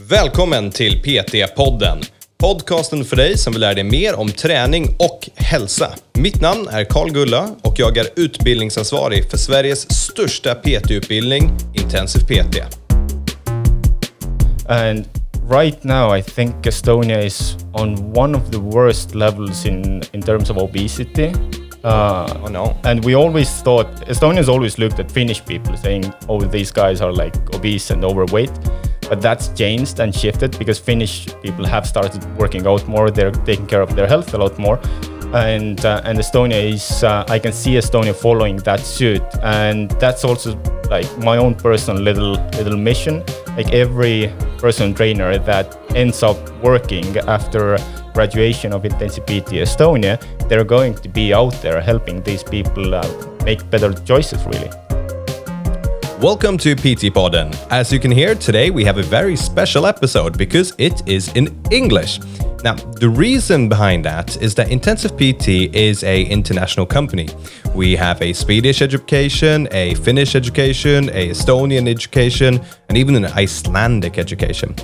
Välkommen 0.00 0.70
till 0.70 1.02
PT-podden. 1.02 2.02
Podcasten 2.38 3.04
för 3.04 3.16
dig 3.16 3.38
som 3.38 3.52
vill 3.52 3.60
lära 3.60 3.74
dig 3.74 3.84
mer 3.84 4.14
om 4.18 4.28
träning 4.28 4.96
och 4.98 5.28
hälsa. 5.34 5.90
Mitt 6.12 6.40
namn 6.40 6.68
är 6.68 6.84
Karl 6.84 7.10
Gulla 7.10 7.48
och 7.62 7.74
jag 7.78 7.96
är 7.96 8.06
utbildningsansvarig 8.16 9.30
för 9.30 9.36
Sveriges 9.36 9.90
största 10.06 10.54
PT-utbildning, 10.54 11.50
Intensive 11.74 12.24
PT. 12.24 12.56
And 14.68 15.08
right 15.50 15.84
now, 15.84 16.16
I 16.18 16.22
think 16.22 16.66
Estonia 16.66 17.22
is 17.22 17.56
on 17.72 18.16
one 18.18 18.38
of 18.38 18.50
the 18.50 18.58
worst 18.58 19.14
levels 19.14 19.66
in, 19.66 20.02
in 20.12 20.22
terms 20.22 20.50
of 20.50 20.56
obesity. 20.58 21.32
Uh, 21.84 22.26
Oh 22.44 22.50
no. 22.50 22.76
and 22.84 23.04
we 23.04 23.14
always 23.14 23.62
thought 23.62 23.86
Estonians 24.08 24.48
always 24.48 24.78
looked 24.78 24.98
at 25.00 25.12
Finnish 25.12 25.44
people 25.44 25.76
saying, 25.76 26.12
"Oh, 26.28 26.40
these 26.40 26.72
guys 26.72 27.00
are 27.00 27.12
like 27.12 27.36
obese 27.54 27.94
and 27.94 28.04
overweight." 28.04 28.50
But 29.08 29.20
that's 29.20 29.48
changed 29.48 30.00
and 30.00 30.14
shifted 30.14 30.58
because 30.58 30.78
Finnish 30.78 31.28
people 31.42 31.64
have 31.64 31.86
started 31.86 32.24
working 32.36 32.66
out 32.66 32.86
more. 32.88 33.10
They're 33.10 33.30
taking 33.30 33.66
care 33.66 33.82
of 33.82 33.94
their 33.94 34.06
health 34.06 34.34
a 34.34 34.38
lot 34.38 34.58
more, 34.58 34.80
and 35.32 35.84
uh, 35.84 36.00
and 36.04 36.18
Estonia 36.18 36.72
is. 36.74 37.04
Uh, 37.04 37.24
I 37.28 37.38
can 37.38 37.52
see 37.52 37.74
Estonia 37.74 38.14
following 38.14 38.56
that 38.58 38.80
suit, 38.80 39.22
and 39.42 39.90
that's 39.92 40.24
also 40.24 40.58
like 40.90 41.06
my 41.18 41.36
own 41.36 41.54
personal 41.54 42.02
little 42.02 42.32
little 42.58 42.76
mission. 42.76 43.22
Like 43.56 43.72
every 43.72 44.32
personal 44.58 44.92
trainer 44.94 45.38
that 45.38 45.78
ends 45.94 46.22
up 46.22 46.36
working 46.62 47.16
after 47.18 47.78
graduation 48.12 48.72
of 48.72 48.84
Intensive 48.84 49.24
PT 49.26 49.60
Estonia, 49.66 50.18
they're 50.48 50.64
going 50.64 50.94
to 50.94 51.08
be 51.08 51.34
out 51.34 51.52
there 51.62 51.80
helping 51.80 52.22
these 52.22 52.42
people 52.42 52.94
uh, 52.94 53.06
make 53.44 53.68
better 53.70 53.92
choices, 53.92 54.44
really. 54.46 54.70
Welcome 56.20 56.56
to 56.58 56.74
PT 56.74 57.12
Podden. 57.12 57.54
As 57.70 57.92
you 57.92 58.00
can 58.00 58.10
hear, 58.10 58.34
today 58.34 58.70
we 58.70 58.84
have 58.84 58.96
a 58.96 59.02
very 59.02 59.36
special 59.36 59.84
episode 59.84 60.38
because 60.38 60.72
it 60.78 61.06
is 61.06 61.30
in 61.34 61.54
English. 61.70 62.20
Now, 62.66 62.74
the 62.74 63.08
reason 63.08 63.68
behind 63.68 64.04
that 64.06 64.42
is 64.42 64.56
that 64.56 64.72
Intensive 64.72 65.16
PT 65.16 65.72
is 65.72 66.02
a 66.02 66.24
international 66.24 66.84
company. 66.84 67.28
We 67.76 67.94
have 67.94 68.20
a 68.20 68.32
Swedish 68.32 68.82
education, 68.82 69.68
a 69.70 69.94
Finnish 69.94 70.34
education, 70.34 71.08
a 71.10 71.28
Estonian 71.28 71.88
education, 71.88 72.60
and 72.88 72.98
even 72.98 73.14
an 73.14 73.26
Icelandic 73.26 74.18
education. 74.18 74.74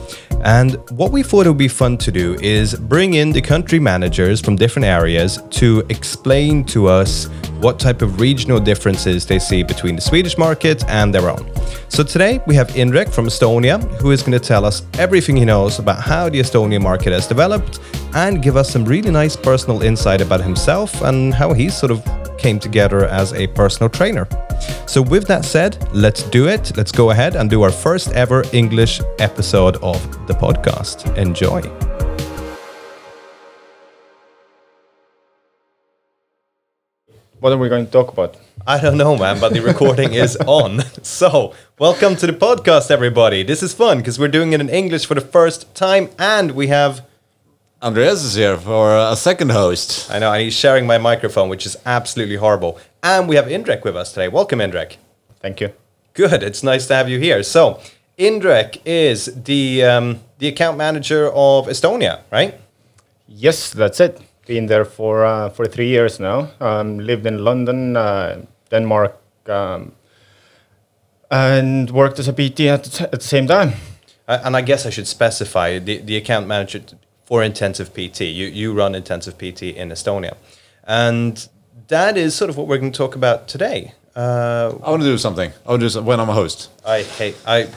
And 0.44 0.76
what 0.90 1.10
we 1.10 1.24
thought 1.24 1.46
it 1.46 1.50
would 1.50 1.58
be 1.58 1.66
fun 1.66 1.98
to 1.98 2.12
do 2.12 2.34
is 2.40 2.74
bring 2.74 3.14
in 3.14 3.32
the 3.32 3.40
country 3.40 3.80
managers 3.80 4.40
from 4.40 4.54
different 4.54 4.86
areas 4.86 5.40
to 5.50 5.84
explain 5.88 6.64
to 6.66 6.86
us 6.86 7.26
what 7.62 7.78
type 7.78 8.02
of 8.02 8.20
regional 8.20 8.58
differences 8.58 9.24
they 9.24 9.38
see 9.38 9.62
between 9.62 9.94
the 9.94 10.02
Swedish 10.02 10.36
market 10.36 10.84
and 10.88 11.14
their 11.14 11.30
own. 11.30 11.48
So 11.88 12.02
today 12.02 12.40
we 12.46 12.54
have 12.56 12.68
Indrek 12.68 13.12
from 13.12 13.26
Estonia, 13.26 13.80
who 14.00 14.10
is 14.10 14.22
going 14.22 14.32
to 14.32 14.40
tell 14.40 14.64
us 14.64 14.82
everything 14.98 15.36
he 15.36 15.44
knows 15.44 15.78
about 15.78 16.00
how 16.00 16.28
the 16.28 16.40
Estonian 16.40 16.82
market 16.82 17.12
has 17.12 17.26
developed 17.26 17.71
and 18.14 18.42
give 18.42 18.56
us 18.56 18.70
some 18.70 18.84
really 18.84 19.10
nice 19.10 19.36
personal 19.36 19.82
insight 19.82 20.20
about 20.20 20.40
himself 20.40 21.02
and 21.02 21.34
how 21.34 21.52
he 21.52 21.68
sort 21.68 21.92
of 21.92 22.02
came 22.38 22.58
together 22.58 23.06
as 23.06 23.32
a 23.34 23.46
personal 23.48 23.88
trainer. 23.88 24.26
So 24.86 25.00
with 25.00 25.26
that 25.28 25.44
said, 25.44 25.78
let's 25.94 26.22
do 26.24 26.48
it. 26.48 26.76
Let's 26.76 26.92
go 26.92 27.10
ahead 27.10 27.36
and 27.36 27.48
do 27.48 27.62
our 27.62 27.72
first 27.72 28.12
ever 28.12 28.44
English 28.52 29.00
episode 29.18 29.76
of 29.76 30.00
the 30.26 30.34
podcast. 30.34 31.16
Enjoy. 31.16 31.62
What 37.42 37.52
are 37.52 37.58
we 37.58 37.68
going 37.68 37.86
to 37.86 37.90
talk 37.90 38.12
about? 38.12 38.36
I 38.68 38.80
don't 38.80 38.96
know, 38.96 39.16
man, 39.16 39.40
but 39.40 39.52
the 39.52 39.60
recording 39.60 40.14
is 40.24 40.36
on. 40.46 40.82
So, 41.02 41.54
welcome 41.76 42.14
to 42.16 42.26
the 42.28 42.32
podcast, 42.32 42.88
everybody. 42.88 43.42
This 43.42 43.64
is 43.64 43.74
fun 43.74 43.98
because 43.98 44.16
we're 44.16 44.28
doing 44.28 44.52
it 44.52 44.60
in 44.60 44.68
English 44.68 45.06
for 45.06 45.14
the 45.14 45.20
first 45.20 45.74
time, 45.74 46.10
and 46.20 46.52
we 46.52 46.68
have. 46.68 47.04
Andreas 47.82 48.22
is 48.22 48.34
here 48.34 48.56
for 48.56 48.96
a 48.96 49.16
second 49.16 49.50
host. 49.50 50.08
I 50.08 50.20
know, 50.20 50.32
and 50.32 50.40
he's 50.40 50.54
sharing 50.54 50.86
my 50.86 50.98
microphone, 50.98 51.48
which 51.48 51.66
is 51.66 51.76
absolutely 51.84 52.36
horrible. 52.36 52.78
And 53.02 53.28
we 53.28 53.34
have 53.34 53.46
Indrek 53.46 53.82
with 53.82 53.96
us 53.96 54.12
today. 54.12 54.28
Welcome, 54.28 54.60
Indrek. 54.60 54.98
Thank 55.40 55.60
you. 55.60 55.72
Good. 56.14 56.44
It's 56.44 56.62
nice 56.62 56.86
to 56.86 56.94
have 56.94 57.08
you 57.08 57.18
here. 57.18 57.42
So, 57.42 57.80
Indrek 58.16 58.80
is 58.84 59.24
the 59.34 59.82
um, 59.84 60.20
the 60.38 60.46
account 60.46 60.78
manager 60.78 61.26
of 61.32 61.66
Estonia, 61.66 62.20
right? 62.30 62.54
Yes, 63.26 63.70
that's 63.72 63.98
it. 63.98 64.20
Been 64.46 64.66
there 64.66 64.84
for 64.84 65.24
uh, 65.24 65.48
for 65.48 65.66
three 65.66 65.88
years 65.88 66.20
now. 66.20 66.50
Um, 66.60 67.00
lived 67.00 67.26
in 67.26 67.42
London, 67.42 67.96
uh, 67.96 68.44
Denmark, 68.70 69.18
um, 69.48 69.90
and 71.32 71.90
worked 71.90 72.20
as 72.20 72.28
a 72.28 72.32
PT 72.32 72.60
at 72.60 72.84
the, 72.84 72.90
t- 72.90 73.04
at 73.04 73.10
the 73.10 73.26
same 73.26 73.48
time. 73.48 73.72
Uh, 74.28 74.38
and 74.44 74.56
I 74.56 74.60
guess 74.60 74.86
I 74.86 74.90
should 74.90 75.08
specify 75.08 75.80
the, 75.80 75.98
the 75.98 76.16
account 76.16 76.46
manager 76.46 76.78
t- 76.78 76.96
for 77.32 77.42
Intensive 77.42 77.94
PT. 77.94 78.20
You, 78.40 78.46
you 78.48 78.74
run 78.74 78.94
Intensive 78.94 79.38
PT 79.38 79.62
in 79.62 79.88
Estonia. 79.88 80.36
And 80.84 81.48
that 81.88 82.18
is 82.18 82.34
sort 82.34 82.50
of 82.50 82.58
what 82.58 82.66
we're 82.66 82.76
going 82.76 82.92
to 82.92 82.98
talk 82.98 83.14
about 83.16 83.48
today. 83.48 83.94
Uh, 84.14 84.74
I 84.84 84.90
want 84.90 85.00
to 85.00 85.08
do 85.08 85.16
something. 85.16 85.50
I 85.64 85.68
want 85.70 85.80
to 85.80 85.86
do 85.86 85.88
some, 85.88 86.04
when 86.04 86.20
I'm 86.20 86.28
a 86.28 86.34
host. 86.34 86.68
I 86.84 87.00
hate. 87.00 87.36
I 87.46 87.68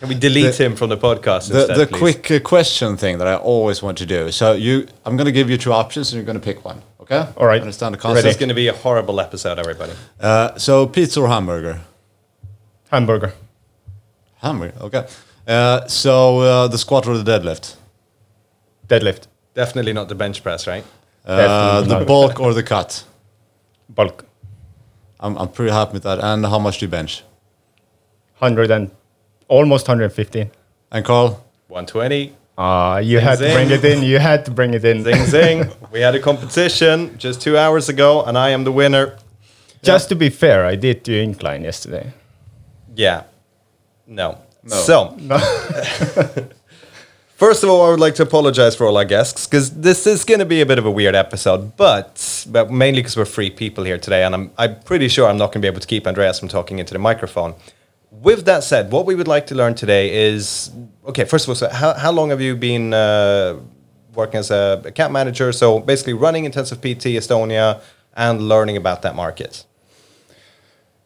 Can 0.00 0.08
we 0.08 0.16
delete 0.16 0.56
The- 0.56 0.64
him 0.64 0.74
from 0.74 0.88
the 0.88 0.96
podcast 0.96 1.52
The, 1.52 1.58
instead, 1.60 1.76
the 1.78 1.86
please? 1.86 1.98
quick 2.00 2.30
uh, 2.32 2.40
question 2.40 2.96
thing 2.96 3.18
that 3.18 3.28
I 3.28 3.36
always 3.36 3.80
want 3.80 3.96
to 3.98 4.06
do. 4.06 4.32
So 4.32 4.54
you, 4.54 4.88
I'm 5.04 5.16
going 5.16 5.26
to 5.32 5.36
give 5.40 5.48
you 5.48 5.56
two 5.56 5.72
options, 5.72 6.12
and 6.12 6.16
you're 6.18 6.26
going 6.26 6.40
to 6.40 6.44
pick 6.44 6.64
one. 6.64 6.82
Okay? 7.00 7.24
All 7.36 7.46
right. 7.46 7.60
Understand 7.60 7.94
the 7.94 7.98
concept? 7.98 8.26
is 8.26 8.36
going 8.36 8.48
to 8.48 8.56
be 8.56 8.66
a 8.66 8.72
horrible 8.72 9.20
episode, 9.20 9.60
everybody. 9.60 9.92
Uh, 10.18 10.58
so 10.58 10.88
pizza 10.88 11.20
or 11.20 11.28
hamburger? 11.28 11.80
Hamburger. 12.90 13.34
Hamburger. 14.38 14.74
Okay. 14.80 15.06
Uh, 15.46 15.86
so 15.86 16.40
uh, 16.40 16.66
the 16.66 16.78
squat 16.78 17.06
or 17.06 17.16
the 17.16 17.30
deadlift? 17.30 17.76
Deadlift. 18.90 19.28
Definitely 19.54 19.92
not 19.92 20.08
the 20.08 20.14
bench 20.14 20.42
press, 20.42 20.66
right? 20.66 20.84
Uh, 21.24 21.82
the 21.82 22.04
bulk 22.04 22.40
or 22.40 22.52
the 22.54 22.62
cut? 22.62 23.04
Bulk. 23.88 24.26
I'm, 25.20 25.36
I'm 25.38 25.48
pretty 25.48 25.72
happy 25.72 25.94
with 25.94 26.02
that. 26.02 26.18
And 26.22 26.44
how 26.44 26.58
much 26.58 26.78
do 26.78 26.86
you 26.86 26.90
bench? 26.90 27.22
100 28.38 28.70
and 28.70 28.90
almost 29.48 29.86
115. 29.86 30.50
And 30.92 31.04
Carl? 31.04 31.44
120. 31.68 32.34
Uh, 32.58 33.00
you 33.02 33.20
had 33.20 33.38
to 33.38 33.52
bring 33.54 33.70
it 33.70 33.84
in. 33.84 34.02
You 34.02 34.18
had 34.18 34.44
to 34.44 34.50
bring 34.50 34.74
it 34.74 34.84
in. 34.84 35.02
Zing 35.04 35.24
zing. 35.26 35.70
we 35.92 36.00
had 36.00 36.14
a 36.14 36.20
competition 36.20 37.16
just 37.16 37.40
two 37.40 37.56
hours 37.56 37.88
ago, 37.88 38.22
and 38.24 38.36
I 38.36 38.50
am 38.50 38.64
the 38.64 38.72
winner. 38.72 39.16
Just 39.82 40.08
to 40.10 40.14
be 40.14 40.28
fair, 40.28 40.66
I 40.66 40.76
did 40.76 41.02
do 41.02 41.14
incline 41.14 41.64
yesterday. 41.64 42.12
Yeah. 42.94 43.22
No. 44.06 44.38
No. 44.62 44.76
So, 44.76 45.16
first 47.40 47.64
of 47.64 47.70
all, 47.70 47.86
I 47.86 47.90
would 47.90 48.04
like 48.06 48.14
to 48.16 48.22
apologize 48.22 48.76
for 48.76 48.86
all 48.86 48.96
our 48.98 49.04
guests 49.04 49.46
because 49.46 49.70
this 49.70 50.06
is 50.06 50.24
going 50.24 50.40
to 50.40 50.50
be 50.54 50.60
a 50.60 50.66
bit 50.66 50.78
of 50.78 50.86
a 50.86 50.90
weird 50.90 51.14
episode, 51.14 51.76
but 51.76 52.46
but 52.54 52.70
mainly 52.70 53.00
because 53.00 53.16
we're 53.16 53.32
free 53.38 53.50
people 53.50 53.82
here 53.84 53.98
today, 53.98 54.22
and 54.24 54.34
I'm 54.36 54.50
I'm 54.58 54.74
pretty 54.90 55.08
sure 55.08 55.24
I'm 55.28 55.38
not 55.38 55.46
going 55.46 55.60
to 55.62 55.66
be 55.66 55.72
able 55.74 55.80
to 55.80 55.90
keep 55.94 56.06
Andreas 56.06 56.38
from 56.38 56.48
talking 56.48 56.78
into 56.78 56.92
the 56.92 57.02
microphone. 57.10 57.54
With 58.10 58.44
that 58.44 58.62
said, 58.64 58.92
what 58.92 59.06
we 59.06 59.14
would 59.14 59.28
like 59.28 59.46
to 59.46 59.54
learn 59.54 59.74
today 59.74 60.04
is 60.28 60.70
okay. 61.10 61.24
First 61.24 61.44
of 61.46 61.48
all, 61.50 61.58
so 61.62 61.68
how 61.68 61.94
how 61.94 62.12
long 62.12 62.28
have 62.30 62.42
you 62.46 62.54
been 62.56 62.92
uh, 62.92 63.58
working 64.14 64.38
as 64.38 64.50
a 64.50 64.82
account 64.84 65.12
manager? 65.12 65.52
So 65.52 65.80
basically, 65.80 66.14
running 66.26 66.44
intensive 66.44 66.78
PT 66.80 67.04
Estonia 67.20 67.80
and 68.14 68.34
learning 68.52 68.76
about 68.76 69.00
that 69.02 69.14
market. 69.14 69.64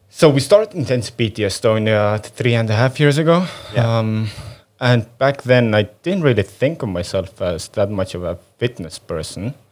So 0.09 0.29
we 0.29 0.39
started 0.39 0.73
Intensive 0.73 1.15
PT 1.17 1.43
Estonia 1.43 2.23
three 2.23 2.55
and 2.55 2.69
a 2.69 2.73
half 2.73 2.99
years 3.01 3.17
ago. 3.17 3.47
Yeah. 3.73 3.99
Um, 3.99 4.29
and 4.79 5.17
back 5.17 5.43
then, 5.43 5.73
I 5.73 5.83
didn't 6.03 6.23
really 6.23 6.43
think 6.43 6.83
of 6.83 6.89
myself 6.89 7.41
as 7.41 7.67
that 7.69 7.89
much 7.89 8.15
of 8.15 8.23
a 8.23 8.37
fitness 8.57 8.99
person. 8.99 9.53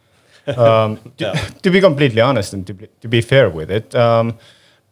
Um, 0.46 0.98
to, 1.16 1.24
Yeah. 1.24 1.32
to 1.62 1.70
be 1.70 1.80
completely 1.80 2.20
honest 2.20 2.52
and 2.52 2.66
to 2.66 2.74
be, 2.74 2.86
to 3.00 3.08
be 3.08 3.22
fair 3.22 3.48
with 3.48 3.70
it, 3.70 3.94
um, 3.94 4.36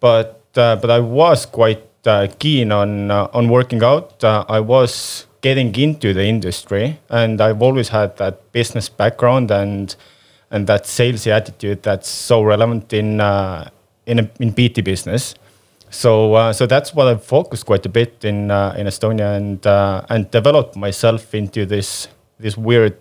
but 0.00 0.40
uh, 0.56 0.76
but 0.76 0.90
I 0.90 0.98
was 1.00 1.44
quite 1.44 1.84
uh, 2.06 2.28
keen 2.38 2.72
on 2.72 3.10
uh, 3.10 3.28
on 3.34 3.50
working 3.50 3.82
out. 3.84 4.24
Uh, 4.24 4.46
I 4.48 4.60
was 4.60 5.26
getting 5.42 5.74
into 5.74 6.14
the 6.14 6.24
industry, 6.24 6.98
and 7.10 7.38
I've 7.40 7.60
always 7.60 7.90
had 7.90 8.16
that 8.16 8.50
business 8.52 8.88
background 8.88 9.50
and 9.50 9.94
and 10.50 10.66
that 10.68 10.84
salesy 10.84 11.30
attitude 11.30 11.82
that's 11.82 12.08
so 12.08 12.42
relevant 12.42 12.92
in 12.92 13.20
uh, 13.20 13.68
in 14.06 14.20
a, 14.20 14.30
in 14.40 14.52
PT 14.52 14.82
business. 14.82 15.34
So 15.92 16.34
uh, 16.34 16.52
so 16.54 16.66
that's 16.66 16.94
what 16.94 17.06
I've 17.06 17.22
focused 17.22 17.66
quite 17.66 17.84
a 17.84 17.88
bit 17.90 18.24
in 18.24 18.50
uh, 18.50 18.74
in 18.78 18.86
Estonia 18.86 19.36
and 19.36 19.64
uh, 19.66 20.04
and 20.08 20.30
developed 20.30 20.74
myself 20.74 21.34
into 21.34 21.66
this 21.66 22.08
this 22.40 22.56
weird 22.56 22.96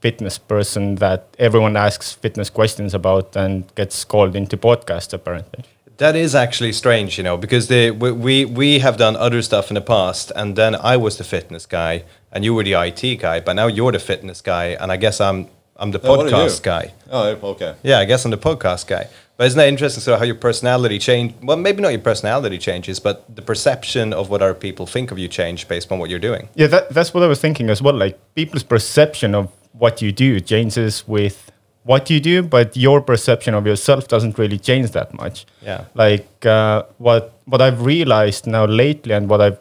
fitness 0.00 0.36
person 0.36 0.96
that 0.96 1.34
everyone 1.38 1.76
asks 1.76 2.12
fitness 2.12 2.50
questions 2.50 2.92
about 2.92 3.36
and 3.36 3.72
gets 3.74 4.04
called 4.04 4.36
into 4.36 4.56
podcasts 4.56 5.12
apparently. 5.12 5.64
That 5.98 6.16
is 6.16 6.34
actually 6.34 6.72
strange, 6.72 7.16
you 7.18 7.22
know, 7.24 7.36
because 7.36 7.68
the 7.68 7.92
we, 7.92 8.10
we 8.10 8.44
we 8.44 8.78
have 8.80 8.96
done 8.96 9.14
other 9.14 9.40
stuff 9.40 9.70
in 9.70 9.76
the 9.76 9.80
past, 9.80 10.32
and 10.34 10.56
then 10.56 10.74
I 10.74 10.96
was 10.96 11.16
the 11.18 11.24
fitness 11.24 11.66
guy, 11.66 12.02
and 12.32 12.44
you 12.44 12.52
were 12.52 12.64
the 12.64 12.74
IT 12.74 13.20
guy, 13.20 13.38
but 13.38 13.52
now 13.52 13.68
you're 13.68 13.92
the 13.92 14.00
fitness 14.00 14.40
guy, 14.40 14.76
and 14.80 14.90
I 14.90 14.96
guess 14.96 15.20
I'm 15.20 15.46
I'm 15.76 15.90
the 15.90 16.00
Oh, 16.02 16.16
what 16.16 16.28
do 16.28 16.30
you 16.30 16.42
podcast 16.42 16.58
do? 16.58 16.62
guy. 16.70 16.92
Oh, 17.10 17.28
okay. 17.52 17.74
Yeah, 17.82 17.98
I 17.98 18.04
guess 18.04 18.24
I'm 18.24 18.30
the 18.30 18.38
podcast 18.38 18.86
guy. 18.86 19.08
But 19.36 19.48
isn't 19.48 19.58
that 19.58 19.66
interesting? 19.68 20.00
So 20.00 20.16
how 20.16 20.24
your 20.24 20.36
personality 20.36 20.98
change? 21.00 21.34
Well, 21.42 21.56
maybe 21.56 21.82
not 21.82 21.88
your 21.88 22.00
personality 22.00 22.58
changes, 22.58 23.00
but 23.00 23.24
the 23.34 23.42
perception 23.42 24.12
of 24.12 24.30
what 24.30 24.42
other 24.42 24.54
people 24.54 24.86
think 24.86 25.10
of 25.10 25.18
you 25.18 25.26
change 25.26 25.66
based 25.66 25.90
on 25.90 25.98
what 25.98 26.08
you're 26.10 26.20
doing. 26.20 26.48
Yeah, 26.54 26.68
that, 26.68 26.90
that's 26.90 27.12
what 27.12 27.24
I 27.24 27.26
was 27.26 27.40
thinking 27.40 27.68
as 27.70 27.82
well. 27.82 27.94
Like 27.94 28.16
people's 28.36 28.62
perception 28.62 29.34
of 29.34 29.50
what 29.72 30.00
you 30.00 30.12
do 30.12 30.38
changes 30.38 31.06
with 31.08 31.50
what 31.82 32.08
you 32.10 32.20
do, 32.20 32.42
but 32.44 32.76
your 32.76 33.00
perception 33.00 33.54
of 33.54 33.66
yourself 33.66 34.06
doesn't 34.06 34.38
really 34.38 34.58
change 34.58 34.92
that 34.92 35.12
much. 35.12 35.46
Yeah. 35.60 35.86
Like 35.94 36.46
uh, 36.46 36.84
what 36.98 37.32
what 37.46 37.60
I've 37.60 37.84
realized 37.84 38.46
now 38.46 38.66
lately, 38.66 39.12
and 39.14 39.28
what 39.28 39.40
I've 39.40 39.58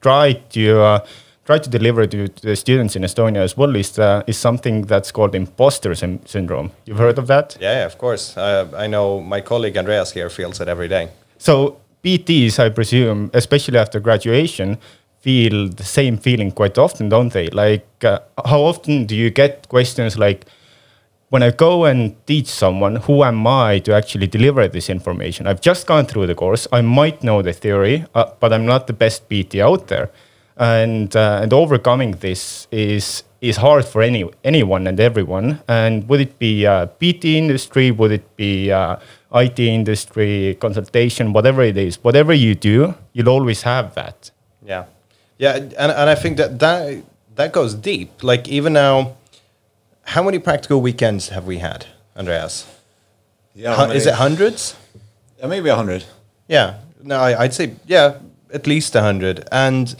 tried 0.00 0.50
to 0.50 0.80
uh, 0.82 1.06
try 1.44 1.58
to 1.58 1.70
deliver 1.70 2.06
to, 2.06 2.28
to 2.28 2.42
the 2.42 2.56
students 2.56 2.96
in 2.96 3.02
Estonia 3.02 3.38
as 3.38 3.56
well 3.56 3.76
is 3.76 3.98
uh, 3.98 4.22
is 4.26 4.38
something 4.38 4.82
that's 4.82 5.12
called 5.12 5.34
imposter 5.34 5.94
syndrome. 5.94 6.70
You've 6.86 6.98
heard 6.98 7.18
of 7.18 7.26
that? 7.26 7.56
Yeah, 7.60 7.78
yeah 7.78 7.86
of 7.86 7.98
course. 7.98 8.36
Uh, 8.36 8.68
I 8.76 8.86
know 8.86 9.20
my 9.20 9.40
colleague 9.40 9.76
Andreas 9.76 10.12
here 10.12 10.30
feels 10.30 10.60
it 10.60 10.68
every 10.68 10.88
day. 10.88 11.08
So 11.38 11.76
PTs, 12.04 12.58
I 12.58 12.68
presume, 12.68 13.30
especially 13.32 13.78
after 13.78 14.00
graduation, 14.00 14.78
feel 15.20 15.68
the 15.68 15.84
same 15.84 16.16
feeling 16.16 16.50
quite 16.50 16.76
often, 16.76 17.08
don't 17.08 17.32
they? 17.32 17.48
Like, 17.48 17.86
uh, 18.04 18.18
how 18.44 18.62
often 18.62 19.06
do 19.06 19.14
you 19.14 19.30
get 19.30 19.68
questions 19.68 20.18
like, 20.18 20.44
when 21.30 21.42
I 21.42 21.50
go 21.50 21.84
and 21.84 22.14
teach 22.26 22.48
someone, 22.48 22.96
who 22.96 23.22
am 23.22 23.46
I 23.46 23.78
to 23.80 23.94
actually 23.94 24.26
deliver 24.26 24.66
this 24.68 24.90
information? 24.90 25.46
I've 25.46 25.60
just 25.60 25.86
gone 25.86 26.06
through 26.06 26.26
the 26.26 26.34
course. 26.34 26.66
I 26.72 26.82
might 26.82 27.22
know 27.22 27.40
the 27.40 27.52
theory, 27.52 28.04
uh, 28.14 28.32
but 28.40 28.52
I'm 28.52 28.66
not 28.66 28.86
the 28.88 28.92
best 28.92 29.28
PT 29.28 29.56
out 29.56 29.86
there. 29.86 30.10
And 30.56 31.14
uh, 31.16 31.40
and 31.42 31.52
overcoming 31.52 32.12
this 32.12 32.68
is 32.70 33.24
is 33.40 33.56
hard 33.56 33.84
for 33.84 34.02
any 34.02 34.28
anyone 34.44 34.86
and 34.86 35.00
everyone. 35.00 35.60
And 35.66 36.08
would 36.08 36.20
it 36.20 36.38
be 36.38 36.66
uh, 36.66 36.86
PT 36.86 37.24
industry? 37.24 37.90
Would 37.90 38.12
it 38.12 38.36
be 38.36 38.70
uh, 38.70 38.96
IT 39.34 39.58
industry, 39.58 40.56
consultation, 40.60 41.32
whatever 41.32 41.62
it 41.62 41.76
is, 41.76 42.02
whatever 42.04 42.32
you 42.34 42.54
do, 42.54 42.94
you'll 43.12 43.30
always 43.30 43.62
have 43.62 43.94
that. 43.94 44.30
Yeah, 44.64 44.84
yeah, 45.38 45.56
and 45.56 45.90
and 45.90 46.10
I 46.10 46.14
think 46.14 46.36
that 46.36 46.58
that 46.58 47.02
that 47.36 47.52
goes 47.52 47.74
deep. 47.74 48.22
Like 48.22 48.48
even 48.48 48.74
now, 48.74 49.16
how 50.04 50.22
many 50.22 50.38
practical 50.38 50.80
weekends 50.80 51.30
have 51.30 51.46
we 51.46 51.58
had, 51.58 51.86
Andreas? 52.16 52.66
Yeah. 53.54 53.74
Hu- 53.74 53.92
is 53.92 54.06
it 54.06 54.14
hundreds? 54.14 54.76
Yeah, 55.38 55.46
maybe 55.46 55.68
a 55.68 55.76
hundred. 55.76 56.04
Yeah, 56.48 56.78
no, 57.02 57.16
I, 57.18 57.44
I'd 57.44 57.54
say 57.54 57.74
yeah, 57.86 58.18
at 58.52 58.66
least 58.66 58.94
a 58.94 59.00
hundred. 59.00 59.48
And 59.50 59.96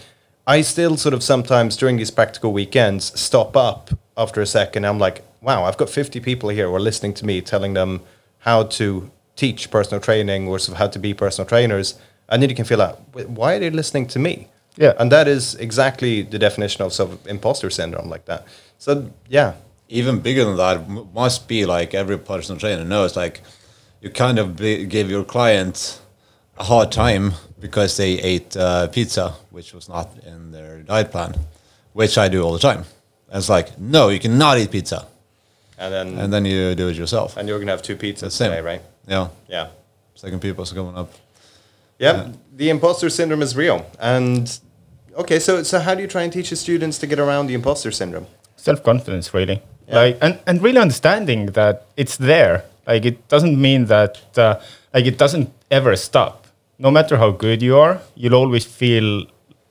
I 0.47 0.63
still 0.63 0.97
sort 0.97 1.15
of 1.15 1.23
sometimes 1.23 1.77
during 1.77 1.97
these 1.97 2.11
practical 2.11 2.53
weekends 2.53 3.19
stop 3.19 3.57
up 3.57 3.91
after 4.17 4.41
a 4.41 4.47
second. 4.47 4.85
I'm 4.85 4.99
like, 4.99 5.25
wow, 5.41 5.65
I've 5.65 5.77
got 5.77 5.89
50 5.89 6.21
people 6.21 6.49
here 6.49 6.69
who 6.69 6.75
are 6.75 6.81
listening 6.81 7.15
to 7.15 7.27
me, 7.27 7.41
telling 7.41 7.75
them 7.75 8.01
how 8.39 8.65
to 8.65 9.11
teach 9.37 9.71
personal 9.71 10.01
training 10.01 10.49
or 10.49 10.59
sort 10.59 10.75
of 10.75 10.79
how 10.79 10.89
to 10.89 10.99
be 10.99 11.15
personal 11.15 11.49
trainers, 11.49 11.99
and 12.29 12.43
then 12.43 12.51
you 12.51 12.57
can 12.57 12.65
feel 12.65 12.79
like, 12.79 12.97
why 13.13 13.55
are 13.55 13.61
they 13.61 13.71
listening 13.71 14.07
to 14.09 14.19
me? 14.19 14.49
Yeah. 14.77 14.95
and 14.99 15.13
that 15.13 15.29
is 15.29 15.55
exactly 15.57 16.23
the 16.23 16.39
definition 16.39 16.83
of 16.83 16.95
sort 16.95 17.13
of 17.13 17.27
imposter 17.27 17.69
syndrome, 17.69 18.09
like 18.09 18.25
that. 18.25 18.47
So 18.79 19.11
yeah, 19.29 19.55
even 19.89 20.21
bigger 20.21 20.45
than 20.45 20.57
that 20.57 20.89
must 20.89 21.47
be 21.47 21.67
like 21.67 21.93
every 21.95 22.19
personal 22.19 22.59
trainer 22.59 22.85
knows 22.85 23.15
like 23.15 23.43
you 24.01 24.09
kind 24.11 24.39
of 24.39 24.57
be, 24.57 24.87
give 24.87 25.11
your 25.11 25.25
client 25.25 26.01
a 26.59 26.65
hard 26.65 26.93
time 26.93 27.33
because 27.61 27.97
they 27.97 28.13
ate 28.21 28.57
uh, 28.57 28.87
pizza 28.89 29.35
which 29.51 29.73
was 29.75 29.89
not 29.89 30.09
in 30.27 30.53
their 30.53 30.83
diet 30.83 31.11
plan 31.11 31.35
which 31.93 32.19
i 32.19 32.29
do 32.29 32.43
all 32.43 32.53
the 32.53 32.59
time 32.59 32.85
and 33.29 33.39
it's 33.39 33.49
like 33.49 33.79
no 33.79 34.09
you 34.09 34.19
cannot 34.19 34.59
eat 34.59 34.71
pizza 34.71 35.07
and 35.79 35.93
then 35.93 36.19
and 36.19 36.33
then 36.33 36.45
you 36.45 36.75
do 36.75 36.89
it 36.89 36.97
yourself 36.97 37.37
and 37.37 37.49
you're 37.49 37.59
gonna 37.59 37.71
have 37.73 37.83
two 37.83 37.97
pizzas 37.97 38.33
Same. 38.33 38.51
today, 38.51 38.61
right? 38.61 38.83
yeah 39.09 39.29
Yeah. 39.49 39.69
second 40.15 40.41
people's 40.41 40.73
coming 40.73 40.97
up 40.97 41.11
Yeah, 41.99 42.29
the 42.57 42.69
imposter 42.69 43.09
syndrome 43.11 43.43
is 43.45 43.55
real. 43.55 43.79
And 44.01 44.45
okay, 45.23 45.39
so 45.39 45.63
so 45.63 45.79
how 45.79 45.95
do 45.95 46.01
you 46.03 46.09
try 46.09 46.23
and 46.25 46.33
teach 46.33 46.51
your 46.51 46.57
students 46.59 46.99
to 46.99 47.07
get 47.07 47.19
around 47.21 47.47
the 47.49 47.55
imposter 47.55 47.93
syndrome? 47.93 48.27
self 48.57 48.83
confidence 48.83 49.33
really 49.35 49.59
Yeah. 49.89 49.95
like 50.01 50.19
and, 50.25 50.35
and 50.47 50.63
really 50.63 50.79
understanding 50.81 51.53
that 51.53 51.87
it's 51.97 52.17
there 52.17 52.65
like 52.87 53.05
it 53.11 53.17
doesn't 53.29 53.57
mean 53.61 53.87
that 53.87 54.19
uh, 54.39 54.55
like 54.95 55.07
it 55.07 55.19
doesn't 55.19 55.49
ever 55.71 55.97
stop 55.97 56.42
no 56.85 56.91
matter 56.91 57.17
how 57.17 57.31
good 57.31 57.61
you 57.63 57.75
are 57.85 57.95
you'll 58.21 58.41
always 58.43 58.65
feel 58.65 59.09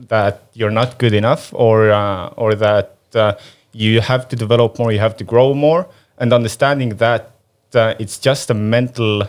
that 0.09 0.43
you're 0.53 0.71
not 0.71 0.97
good 0.97 1.13
enough 1.13 1.53
or 1.53 1.91
uh, 1.91 2.27
or 2.37 2.55
that 2.55 2.95
uh, 3.15 3.33
you 3.73 4.01
have 4.01 4.27
to 4.29 4.35
develop 4.35 4.79
more 4.79 4.91
you 4.91 4.99
have 4.99 5.17
to 5.17 5.23
grow 5.23 5.53
more. 5.53 5.87
And 6.17 6.33
understanding 6.33 6.97
that 6.97 7.31
uh, 7.73 7.95
it's 7.99 8.17
just 8.19 8.49
a 8.49 8.53
mental 8.53 9.23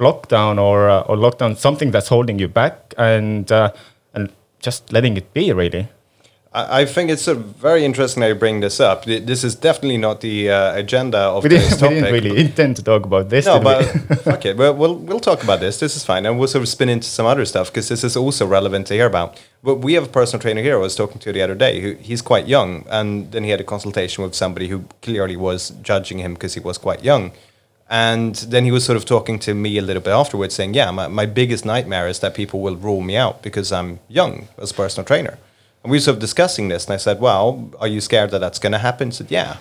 lockdown 0.00 0.58
or 0.60 0.88
uh, 0.88 1.00
or 1.02 1.16
lockdown 1.16 1.56
something 1.56 1.90
that's 1.90 2.08
holding 2.08 2.38
you 2.38 2.48
back 2.48 2.94
and 2.98 3.50
uh, 3.52 3.72
and 4.14 4.30
just 4.60 4.92
letting 4.92 5.16
it 5.16 5.32
be 5.32 5.52
really 5.52 5.88
I, 6.54 6.82
I 6.82 6.84
think 6.84 7.10
it's 7.10 7.26
of 7.28 7.38
very 7.56 7.84
interesting 7.84 8.20
that 8.20 8.28
you 8.28 8.34
bring 8.34 8.60
this 8.60 8.80
up. 8.80 9.04
This 9.04 9.44
is 9.44 9.54
definitely 9.54 9.98
not 9.98 10.20
the 10.20 10.50
uh, 10.50 10.76
agenda 10.76 11.18
of 11.18 11.44
we 11.44 11.50
today's 11.50 11.76
didn't, 11.76 11.88
we 11.88 12.00
didn't 12.00 12.12
really 12.12 12.40
intend 12.40 12.76
to 12.76 12.82
talk 12.82 13.04
about 13.04 13.28
this 13.30 13.46
No, 13.46 13.58
we? 13.58 13.64
but 13.64 13.82
fuck 14.24 14.44
it. 14.46 14.56
We'll, 14.56 14.74
we'll 14.74 14.96
we'll 14.96 15.20
talk 15.20 15.42
about 15.42 15.60
this. 15.60 15.80
This 15.80 15.96
is 15.96 16.04
fine, 16.04 16.26
and 16.26 16.38
we'll 16.38 16.48
sort 16.48 16.62
of 16.62 16.68
spin 16.68 16.88
into 16.88 17.06
some 17.08 17.26
other 17.26 17.44
stuff 17.44 17.70
because 17.70 17.88
this 17.88 18.04
is 18.04 18.16
also 18.16 18.46
relevant 18.46 18.86
to 18.88 18.94
hear 18.94 19.06
about. 19.06 19.40
But 19.62 19.76
we 19.76 19.94
have 19.94 20.04
a 20.04 20.08
personal 20.08 20.40
trainer 20.40 20.62
here 20.62 20.76
I 20.76 20.80
was 20.80 20.96
talking 20.96 21.18
to 21.20 21.32
the 21.32 21.42
other 21.42 21.54
day. 21.54 21.80
Who 21.80 21.94
he's 21.94 22.22
quite 22.22 22.46
young, 22.46 22.84
and 22.90 23.32
then 23.32 23.44
he 23.44 23.50
had 23.50 23.60
a 23.60 23.64
consultation 23.64 24.22
with 24.24 24.34
somebody 24.34 24.68
who 24.68 24.84
clearly 25.00 25.36
was 25.36 25.70
judging 25.82 26.18
him 26.18 26.34
because 26.34 26.54
he 26.54 26.60
was 26.60 26.78
quite 26.78 27.02
young. 27.04 27.32
And 27.88 28.34
then 28.36 28.64
he 28.64 28.70
was 28.70 28.84
sort 28.86 28.96
of 28.96 29.04
talking 29.04 29.38
to 29.40 29.52
me 29.52 29.76
a 29.76 29.82
little 29.82 30.02
bit 30.02 30.12
afterwards, 30.12 30.54
saying, 30.54 30.74
"Yeah, 30.74 30.90
my, 30.90 31.08
my 31.08 31.26
biggest 31.26 31.64
nightmare 31.64 32.08
is 32.08 32.18
that 32.20 32.34
people 32.34 32.60
will 32.60 32.76
rule 32.76 33.00
me 33.00 33.16
out 33.16 33.42
because 33.42 33.70
I'm 33.72 34.00
young 34.08 34.48
as 34.58 34.70
a 34.70 34.74
personal 34.74 35.04
trainer." 35.06 35.38
And 35.82 35.90
we 35.90 35.96
were 35.96 36.00
sort 36.00 36.14
of 36.16 36.20
discussing 36.20 36.68
this, 36.68 36.84
and 36.86 36.94
I 36.94 36.98
said, 36.98 37.20
"Well, 37.20 37.70
are 37.80 37.88
you 37.88 38.00
scared 38.00 38.30
that 38.30 38.38
that's 38.40 38.58
going 38.58 38.72
to 38.72 38.78
happen?" 38.78 39.08
He 39.08 39.14
said, 39.16 39.30
"Yeah, 39.30 39.56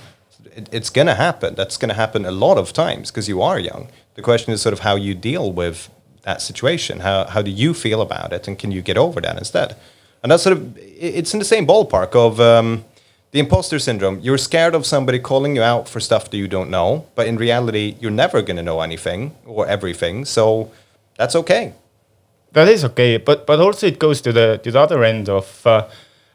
it, 0.56 0.70
it's 0.72 0.90
going 0.90 1.08
to 1.08 1.16
happen. 1.16 1.56
That's 1.56 1.78
going 1.78 1.90
to 1.90 1.96
happen 1.96 2.26
a 2.26 2.32
lot 2.32 2.58
of 2.58 2.74
times 2.74 3.10
because 3.12 3.28
you 3.28 3.42
are 3.42 3.60
young. 3.60 3.88
The 4.16 4.22
question 4.22 4.54
is 4.54 4.62
sort 4.62 4.74
of 4.74 4.80
how 4.80 4.96
you 4.96 5.16
deal 5.16 5.52
with 5.52 5.90
that 6.24 6.42
situation. 6.42 7.00
How 7.00 7.26
how 7.26 7.42
do 7.42 7.50
you 7.52 7.74
feel 7.74 8.02
about 8.02 8.34
it, 8.34 8.48
and 8.48 8.60
can 8.60 8.72
you 8.72 8.82
get 8.84 8.98
over 8.98 9.22
that 9.22 9.38
instead?" 9.38 9.76
And 10.24 10.32
that's 10.32 10.44
sort 10.44 10.58
of 10.58 10.78
i- 10.78 10.82
it's 11.20 11.34
in 11.34 11.40
the 11.40 11.46
same 11.56 11.66
ballpark 11.66 12.16
of 12.16 12.40
um, 12.40 12.86
the 13.32 13.40
imposter 13.40 13.80
syndrome. 13.80 14.20
You're 14.22 14.38
scared 14.38 14.76
of 14.76 14.86
somebody 14.86 15.18
calling 15.20 15.56
you 15.56 15.64
out 15.64 15.90
for 15.90 16.00
stuff 16.00 16.30
that 16.30 16.38
you 16.38 16.48
don't 16.48 16.70
know, 16.70 17.06
but 17.16 17.26
in 17.26 17.38
reality, 17.38 17.96
you're 18.00 18.12
never 18.26 18.42
going 18.44 18.58
to 18.58 18.64
know 18.64 18.82
anything 18.82 19.32
or 19.46 19.66
everything. 19.68 20.26
So 20.26 20.70
that's 21.18 21.36
okay. 21.36 21.74
That 22.54 22.68
is 22.68 22.84
okay, 22.86 23.18
but 23.18 23.48
but 23.48 23.60
also 23.60 23.88
it 23.88 23.98
goes 23.98 24.22
to 24.22 24.32
the 24.32 24.60
to 24.64 24.72
the 24.72 24.80
other 24.80 25.04
end 25.04 25.30
of 25.30 25.66
uh, 25.66 25.88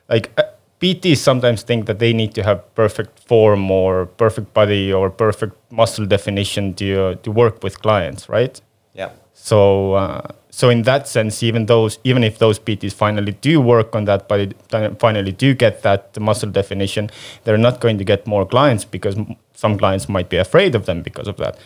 like 0.09 0.31
uh, 0.39 0.43
PTs 0.81 1.19
sometimes 1.19 1.63
think 1.63 1.87
that 1.87 1.99
they 1.99 2.13
need 2.13 2.35
to 2.35 2.43
have 2.43 2.75
perfect 2.75 3.19
form 3.21 3.71
or 3.71 4.07
perfect 4.07 4.53
body 4.53 4.93
or 4.93 5.11
perfect 5.11 5.55
muscle 5.71 6.07
definition 6.07 6.75
to 6.75 7.03
uh, 7.03 7.15
to 7.17 7.31
work 7.31 7.63
with 7.63 7.81
clients, 7.81 8.29
right? 8.29 8.61
Yeah. 8.95 9.11
So 9.33 9.95
uh, 9.95 10.29
so 10.51 10.71
in 10.71 10.83
that 10.83 11.09
sense, 11.09 11.43
even 11.43 11.67
those 11.67 11.99
even 12.05 12.23
if 12.25 12.39
those 12.39 12.59
PTs 12.59 12.93
finally 12.93 13.33
do 13.33 13.61
work 13.61 13.95
on 13.95 14.05
that 14.05 14.29
body, 14.29 14.53
finally 14.99 15.33
do 15.33 15.55
get 15.55 15.83
that 15.83 16.19
muscle 16.21 16.51
definition, 16.51 17.11
they're 17.45 17.59
not 17.59 17.81
going 17.81 17.99
to 17.99 18.05
get 18.05 18.27
more 18.27 18.47
clients 18.47 18.85
because 18.85 19.17
some 19.55 19.79
clients 19.79 20.09
might 20.09 20.29
be 20.29 20.37
afraid 20.37 20.75
of 20.75 20.85
them 20.87 21.03
because 21.03 21.29
of 21.29 21.37
that. 21.39 21.59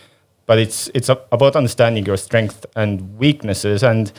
But 0.45 0.57
it's 0.57 0.89
it's 0.93 1.09
about 1.09 1.55
understanding 1.55 2.05
your 2.05 2.17
strengths 2.17 2.65
and 2.75 3.17
weaknesses 3.17 3.83
and. 3.83 4.11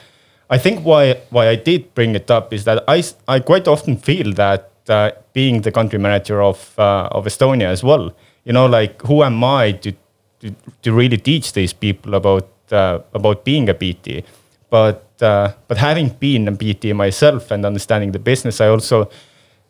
I 0.53 0.59
think 0.59 0.85
why 0.85 1.15
why 1.31 1.49
I 1.49 1.57
did 1.57 1.95
bring 1.95 2.15
it 2.15 2.31
up 2.31 2.53
is 2.53 2.65
that 2.65 2.85
I 2.87 3.03
I 3.27 3.41
quite 3.41 3.67
often 3.67 3.97
feel 3.97 4.35
that 4.35 4.71
uh, 4.89 5.11
being 5.33 5.63
the 5.63 5.73
country 5.73 5.99
manager 5.99 6.43
of 6.43 6.79
uh, 6.79 7.09
of 7.11 7.25
Estonia 7.25 7.69
as 7.73 7.83
well, 7.83 8.13
you 8.45 8.53
know, 8.53 8.67
like 8.67 9.01
who 9.09 9.23
am 9.23 9.43
I 9.43 9.73
to 9.73 9.93
to, 10.41 10.55
to 10.83 10.93
really 10.93 11.17
teach 11.17 11.55
these 11.55 11.73
people 11.73 12.15
about 12.15 12.49
uh, 12.71 12.99
about 13.15 13.45
being 13.45 13.71
a 13.71 13.75
PT, 13.75 14.27
but 14.69 15.23
uh, 15.23 15.53
but 15.69 15.79
having 15.79 16.11
been 16.21 16.49
a 16.49 16.53
PT 16.53 16.95
myself 16.95 17.51
and 17.51 17.65
understanding 17.65 18.13
the 18.13 18.19
business, 18.19 18.61
I 18.61 18.69
also 18.69 19.09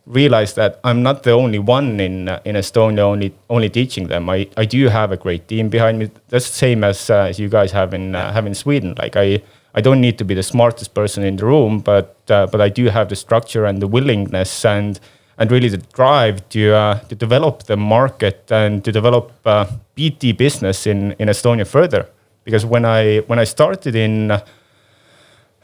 realized 0.05 0.57
that 0.57 0.81
I'm 0.83 1.01
not 1.05 1.23
the 1.23 1.31
only 1.31 1.61
one 1.61 2.01
in 2.01 2.29
uh, 2.29 2.41
in 2.45 2.57
Estonia 2.57 3.05
only 3.05 3.33
only 3.49 3.71
teaching 3.71 4.09
them. 4.09 4.29
I, 4.29 4.49
I 4.57 4.65
do 4.65 4.89
have 4.89 5.12
a 5.12 5.17
great 5.17 5.47
team 5.47 5.69
behind 5.69 6.01
me. 6.01 6.11
That's 6.29 6.49
the 6.49 6.59
same 6.59 6.83
as 6.83 7.09
uh, 7.09 7.31
as 7.31 7.39
you 7.39 7.49
guys 7.49 7.71
have 7.71 7.95
in 7.95 8.15
have 8.15 8.47
in 8.49 8.55
Sweden. 8.55 8.95
Like 8.99 9.17
I 9.17 9.43
I 9.75 9.81
don't 9.81 10.00
need 10.00 10.19
to 10.19 10.25
be 10.25 10.35
the 10.35 10.43
smartest 10.43 10.95
person 10.95 11.25
in 11.25 11.37
the 11.37 11.47
room, 11.47 11.81
but 11.81 12.17
uh, 12.29 12.47
but 12.47 12.61
I 12.61 12.69
do 12.69 12.87
have 12.87 13.09
the 13.09 13.17
structure 13.17 13.64
and 13.64 13.81
the 13.81 13.87
willingness 13.87 14.64
and 14.64 15.00
and 15.38 15.50
really 15.50 15.69
the 15.69 15.79
drive 15.79 16.47
to 16.50 16.75
uh, 16.75 16.99
to 17.09 17.14
develop 17.14 17.64
the 17.64 17.76
market 17.76 18.50
and 18.50 18.85
to 18.85 18.93
develop 18.93 19.33
uh, 19.47 19.64
PT 19.97 20.37
business 20.37 20.87
in 20.87 21.12
in 21.19 21.29
Estonia 21.29 21.67
further. 21.67 22.07
Because 22.45 22.67
when 22.67 22.85
I 22.85 23.19
when 23.29 23.38
I 23.38 23.45
started 23.45 23.95
in 23.95 24.31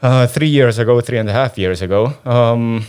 uh, 0.01 0.27
three 0.27 0.47
years 0.47 0.79
ago, 0.79 1.01
three 1.01 1.19
and 1.19 1.29
a 1.29 1.33
half 1.33 1.57
years 1.57 1.81
ago, 1.81 2.13
um, 2.25 2.85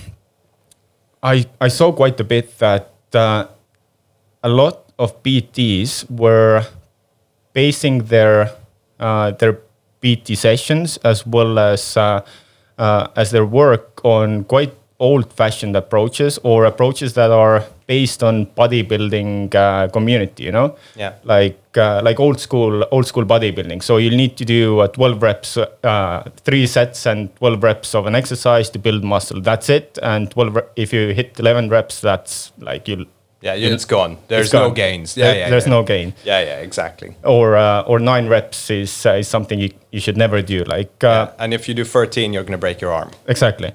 I 1.22 1.44
I 1.60 1.68
saw 1.68 1.92
quite 1.92 2.18
a 2.20 2.24
bit 2.24 2.58
that 2.58 2.92
uh, 3.14 3.46
a 4.42 4.48
lot 4.48 4.92
of 4.98 5.22
PTs 5.22 6.10
were 6.10 6.64
basing 7.52 8.04
their 8.04 8.56
uh, 8.98 9.32
their 9.32 9.60
PT 10.02 10.36
sessions 10.36 10.96
as 11.04 11.26
well 11.26 11.58
as 11.58 11.96
uh, 11.96 12.20
uh, 12.78 13.06
as 13.16 13.30
their 13.30 13.44
work 13.46 14.00
on 14.04 14.44
quite 14.44 14.72
old-fashioned 14.98 15.74
approaches 15.76 16.38
or 16.42 16.66
approaches 16.66 17.14
that 17.14 17.30
are 17.30 17.64
based 17.86 18.22
on 18.22 18.44
bodybuilding 18.46 19.54
uh, 19.54 19.88
community. 19.88 20.44
You 20.44 20.52
know, 20.52 20.76
Yeah. 20.96 21.12
like 21.24 21.58
uh, 21.76 22.00
like 22.04 22.20
old 22.20 22.38
school 22.40 22.84
old 22.90 23.06
school 23.06 23.24
bodybuilding. 23.24 23.82
So 23.82 23.96
you 23.96 24.10
need 24.10 24.36
to 24.36 24.44
do 24.44 24.80
uh, 24.80 24.88
12 24.88 25.22
reps, 25.22 25.56
uh, 25.56 26.22
three 26.44 26.66
sets 26.66 27.06
and 27.06 27.34
12 27.36 27.62
reps 27.62 27.94
of 27.94 28.06
an 28.06 28.14
exercise 28.14 28.68
to 28.70 28.78
build 28.78 29.02
muscle. 29.04 29.40
That's 29.40 29.68
it. 29.70 29.98
And 30.02 30.30
12 30.30 30.54
re- 30.56 30.62
if 30.76 30.92
you 30.92 31.14
hit 31.14 31.38
11 31.38 31.70
reps, 31.70 32.00
that's 32.00 32.52
like 32.58 32.86
you. 32.88 33.06
Yeah, 33.42 33.54
it's 33.54 33.86
gone. 33.86 34.18
There's 34.28 34.46
it's 34.46 34.52
no 34.54 34.66
gone. 34.66 34.74
gains. 34.74 35.16
Yeah, 35.16 35.24
There- 35.26 35.38
yeah. 35.38 35.50
There's 35.50 35.64
yeah. 35.66 35.70
no 35.70 35.82
gain. 35.82 36.12
Yeah, 36.24 36.40
yeah, 36.44 36.58
exactly. 36.60 37.14
Or 37.24 37.56
uh, 37.56 37.82
or 37.90 37.98
nine 37.98 38.28
reps 38.28 38.70
is 38.70 39.06
uh, 39.06 39.14
is 39.20 39.28
something 39.28 39.58
you, 39.58 39.70
you 39.92 40.00
should 40.00 40.16
never 40.16 40.42
do. 40.42 40.64
Like 40.64 40.92
uh, 41.04 41.08
Yeah, 41.08 41.44
And 41.44 41.54
if 41.54 41.66
you 41.68 41.74
do 41.74 41.84
13, 41.84 42.32
you're 42.34 42.42
going 42.44 42.52
to 42.60 42.66
break 42.66 42.80
your 42.82 42.92
arm. 42.92 43.10
exactly. 43.26 43.72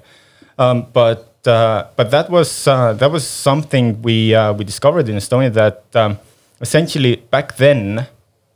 Um, 0.58 0.86
but 0.92 1.46
uh, 1.46 1.84
but 1.96 2.10
that 2.10 2.30
was 2.30 2.66
uh, 2.68 2.92
that 2.94 3.10
was 3.10 3.26
something 3.26 4.00
we 4.02 4.34
uh, 4.34 4.52
we 4.52 4.64
discovered 4.64 5.08
in 5.08 5.16
Estonia 5.16 5.52
that 5.52 5.82
um, 5.94 6.18
essentially 6.60 7.16
back 7.30 7.56
then 7.56 8.06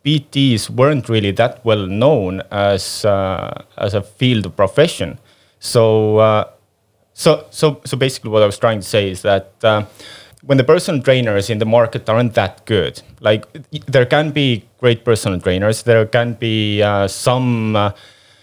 PTs 0.04 0.70
weren't 0.70 1.08
really 1.08 1.32
that 1.32 1.64
well 1.64 1.86
known 1.86 2.42
as 2.50 3.04
uh, 3.04 3.64
as 3.76 3.94
a 3.94 4.02
field 4.02 4.46
of 4.46 4.54
profession. 4.56 5.18
So 5.58 6.18
uh, 6.18 6.44
so 7.12 7.44
so 7.50 7.80
so 7.84 7.96
basically, 7.96 8.30
what 8.30 8.42
I 8.42 8.46
was 8.46 8.58
trying 8.58 8.78
to 8.80 8.86
say 8.86 9.10
is 9.10 9.22
that. 9.22 9.50
When 10.42 10.56
the 10.56 10.64
personal 10.64 11.02
trainers 11.02 11.50
in 11.50 11.58
the 11.58 11.66
market 11.66 12.08
aren't 12.08 12.34
that 12.34 12.64
good, 12.64 13.02
like 13.20 13.44
there 13.86 14.06
can 14.06 14.30
be 14.30 14.64
great 14.78 15.04
personal 15.04 15.38
trainers, 15.38 15.82
there 15.82 16.06
can 16.06 16.34
be 16.34 16.82
uh, 16.82 17.08
some 17.08 17.76
uh, 17.76 17.92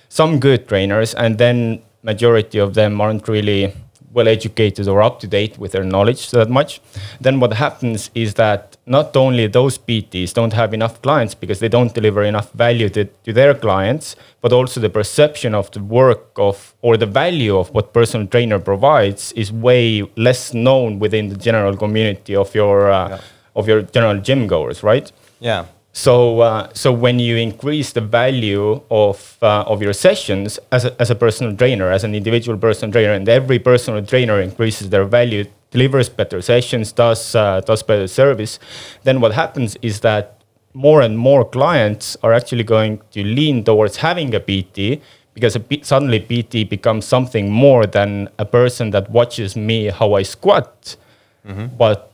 some 0.10 0.40
good 0.40 0.68
trainers, 0.68 1.16
and 1.16 1.38
then 1.38 1.82
majority 2.04 2.60
of 2.60 2.76
them 2.76 3.02
aren't 3.02 3.28
really 3.28 3.74
well 4.18 4.28
educated 4.28 4.88
or 4.88 5.00
up 5.08 5.16
to 5.22 5.28
date 5.28 5.54
with 5.62 5.72
their 5.74 5.84
knowledge 5.94 6.22
that 6.32 6.50
much. 6.50 6.72
Then 7.26 7.40
what 7.42 7.54
happens 7.54 8.10
is 8.16 8.34
that 8.34 8.62
not 8.86 9.16
only 9.16 9.48
those 9.48 9.76
PTs 9.88 10.34
don't 10.34 10.54
have 10.62 10.74
enough 10.74 10.96
clients 11.02 11.34
because 11.44 11.60
they 11.60 11.70
don't 11.70 11.94
deliver 12.00 12.24
enough 12.24 12.50
value 12.66 12.90
to, 12.96 13.06
to 13.26 13.32
their 13.40 13.54
clients, 13.54 14.16
but 14.42 14.52
also 14.52 14.80
the 14.82 14.90
perception 14.90 15.52
of 15.56 15.66
the 15.72 15.84
work 16.02 16.24
of 16.38 16.74
or 16.82 16.98
the 16.98 17.06
value 17.24 17.56
of 17.62 17.70
what 17.76 17.94
personal 17.94 18.26
trainer 18.28 18.60
provides 18.60 19.32
is 19.42 19.52
way 19.52 20.02
less 20.28 20.54
known 20.54 21.00
within 21.00 21.30
the 21.30 21.38
general 21.48 21.76
community 21.78 22.36
of 22.36 22.54
your 22.56 22.92
uh, 22.92 23.10
Yeah. 23.10 23.20
of 23.60 23.68
your 23.68 23.82
general 23.96 24.18
gym 24.28 24.48
goers, 24.48 24.80
right? 24.84 25.12
Yeah. 25.40 25.66
So, 25.98 26.42
uh, 26.42 26.70
so 26.74 26.94
when 26.94 27.18
you 27.18 27.38
increase 27.38 27.92
the 27.92 28.02
value 28.02 28.84
of 28.92 29.36
uh, 29.42 29.64
of 29.64 29.82
your 29.82 29.94
sessions 29.94 30.60
as 30.72 30.86
a, 30.86 31.02
as 31.02 31.10
a 31.10 31.16
personal 31.16 31.58
trainer, 31.58 31.90
as 31.90 32.04
an 32.04 32.14
individual 32.14 32.56
personal 32.56 32.92
trainer, 32.92 33.14
and 33.14 33.28
every 33.28 33.58
personal 33.58 34.06
trainer 34.06 34.40
increases 34.40 34.92
their 34.92 35.06
value, 35.06 35.46
delivers 35.72 36.08
better 36.08 36.40
sessions, 36.40 36.92
does 36.92 37.34
uh, 37.34 37.62
does 37.62 37.82
better 37.82 38.06
service, 38.06 38.60
then 39.06 39.22
what 39.22 39.34
happens 39.34 39.76
is 39.82 40.02
that 40.02 40.44
more 40.76 41.02
and 41.02 41.18
more 41.18 41.44
clients 41.44 42.16
are 42.22 42.32
actually 42.32 42.64
going 42.64 43.02
to 43.10 43.24
lean 43.24 43.64
towards 43.64 43.98
having 43.98 44.36
a 44.36 44.40
PT 44.40 45.02
because 45.34 45.56
a 45.56 45.60
P- 45.60 45.82
suddenly 45.82 46.20
PT 46.20 46.70
becomes 46.70 47.08
something 47.08 47.50
more 47.50 47.88
than 47.88 48.30
a 48.38 48.46
person 48.46 48.92
that 48.92 49.10
watches 49.10 49.56
me 49.56 49.86
how 49.90 50.14
I 50.14 50.22
squat, 50.22 50.96
but. 51.76 52.14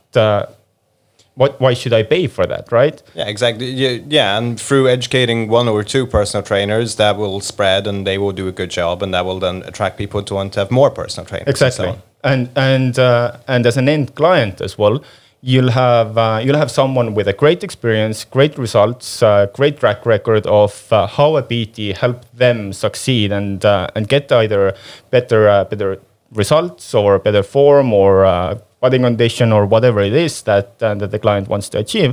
What, 1.36 1.60
why 1.60 1.74
should 1.74 1.92
I 1.92 2.04
pay 2.04 2.28
for 2.28 2.46
that, 2.46 2.70
right? 2.70 3.02
Yeah, 3.14 3.26
exactly. 3.26 3.68
Yeah, 3.68 4.38
and 4.38 4.60
through 4.60 4.88
educating 4.88 5.48
one 5.48 5.68
or 5.68 5.82
two 5.82 6.06
personal 6.06 6.44
trainers, 6.44 6.94
that 6.96 7.16
will 7.16 7.40
spread 7.40 7.88
and 7.88 8.06
they 8.06 8.18
will 8.18 8.30
do 8.32 8.46
a 8.46 8.52
good 8.52 8.70
job, 8.70 9.02
and 9.02 9.12
that 9.14 9.24
will 9.24 9.40
then 9.40 9.62
attract 9.64 9.98
people 9.98 10.22
to 10.22 10.34
want 10.34 10.52
to 10.52 10.60
have 10.60 10.70
more 10.70 10.90
personal 10.90 11.26
trainers. 11.26 11.48
and 11.48 11.56
so 11.58 11.66
Exactly. 11.66 12.02
And 12.22 12.48
and 12.56 12.98
uh, 12.98 13.36
and 13.48 13.66
as 13.66 13.76
an 13.76 13.88
end 13.88 14.14
client 14.14 14.60
as 14.60 14.78
well, 14.78 15.02
you'll 15.44 15.70
have 15.72 16.16
uh, 16.16 16.40
you'll 16.42 16.56
have 16.56 16.70
someone 16.70 17.14
with 17.14 17.28
a 17.28 17.32
great 17.32 17.62
experience, 17.62 18.24
great 18.24 18.56
results, 18.56 19.22
uh, 19.22 19.46
great 19.52 19.78
track 19.78 20.06
record 20.06 20.46
of 20.46 20.90
uh, 20.92 21.06
how 21.06 21.36
a 21.36 21.42
PT 21.42 21.96
helped 21.96 22.36
them 22.36 22.72
succeed 22.72 23.30
and 23.30 23.64
uh, 23.64 23.88
and 23.94 24.08
get 24.08 24.32
either 24.32 24.74
better 25.10 25.48
uh, 25.48 25.64
better 25.64 26.00
results 26.32 26.94
or 26.94 27.18
better 27.18 27.42
form 27.42 27.92
or 27.92 28.24
uh, 28.24 28.58
body 28.84 28.98
condition 28.98 29.52
or 29.56 29.62
whatever 29.74 30.00
it 30.10 30.16
is 30.26 30.42
that 30.42 30.66
uh, 30.82 30.94
that 31.00 31.10
the 31.14 31.18
client 31.18 31.46
wants 31.48 31.68
to 31.72 31.78
achieve, 31.78 32.10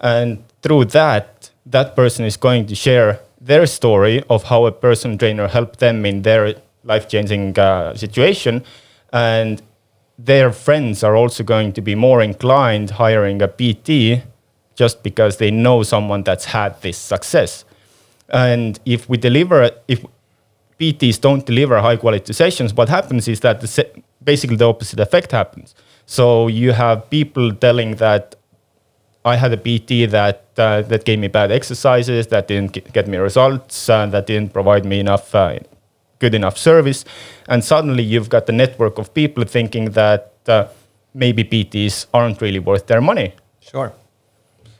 and 0.00 0.28
through 0.62 0.84
that, 1.00 1.50
that 1.76 1.88
person 1.94 2.24
is 2.24 2.36
going 2.36 2.66
to 2.66 2.74
share 2.74 3.20
their 3.40 3.66
story 3.66 4.16
of 4.28 4.40
how 4.50 4.66
a 4.66 4.72
personal 4.72 5.16
trainer 5.16 5.48
helped 5.48 5.78
them 5.78 6.04
in 6.04 6.22
their 6.22 6.54
life 6.84 7.08
changing 7.08 7.58
uh, 7.58 7.94
situation 7.94 8.62
and 9.12 9.62
their 10.18 10.52
friends 10.52 11.02
are 11.02 11.16
also 11.16 11.42
going 11.42 11.72
to 11.72 11.80
be 11.80 11.94
more 11.94 12.22
inclined 12.22 12.90
hiring 12.90 13.40
a 13.42 13.48
PT 13.48 14.22
just 14.74 15.02
because 15.02 15.36
they 15.38 15.50
know 15.50 15.82
someone 15.82 16.22
that's 16.22 16.46
had 16.46 16.80
this 16.82 16.98
success. 16.98 17.64
And 18.28 18.78
if 18.84 19.08
we 19.08 19.16
deliver, 19.16 19.70
if 19.88 20.04
PTs 20.78 21.20
don't 21.20 21.44
deliver 21.44 21.80
high 21.80 21.96
quality 21.96 22.32
sessions, 22.32 22.72
what 22.74 22.88
happens 22.88 23.28
is 23.28 23.40
that 23.40 23.60
the 23.60 24.02
basically 24.22 24.56
the 24.56 24.68
opposite 24.68 25.00
effect 25.00 25.32
happens. 25.32 25.74
So 26.10 26.48
you 26.48 26.72
have 26.72 27.08
people 27.08 27.54
telling 27.54 27.94
that 27.96 28.34
I 29.24 29.36
had 29.36 29.52
a 29.52 29.56
PT 29.56 30.10
that 30.10 30.44
uh, 30.56 30.82
that 30.82 31.04
gave 31.04 31.20
me 31.20 31.28
bad 31.28 31.52
exercises, 31.52 32.26
that 32.34 32.48
didn't 32.48 32.72
get 32.92 33.06
me 33.06 33.16
results, 33.16 33.88
uh, 33.88 34.06
that 34.06 34.26
didn't 34.26 34.52
provide 34.52 34.84
me 34.84 34.98
enough 34.98 35.32
uh, 35.32 35.60
good 36.18 36.34
enough 36.34 36.58
service, 36.58 37.04
and 37.46 37.62
suddenly 37.62 38.02
you've 38.02 38.28
got 38.28 38.46
the 38.46 38.52
network 38.52 38.98
of 38.98 39.14
people 39.14 39.44
thinking 39.44 39.92
that 39.92 40.32
uh, 40.48 40.66
maybe 41.14 41.44
PTs 41.44 42.06
aren't 42.12 42.40
really 42.40 42.58
worth 42.58 42.88
their 42.88 43.00
money. 43.00 43.32
Sure. 43.60 43.92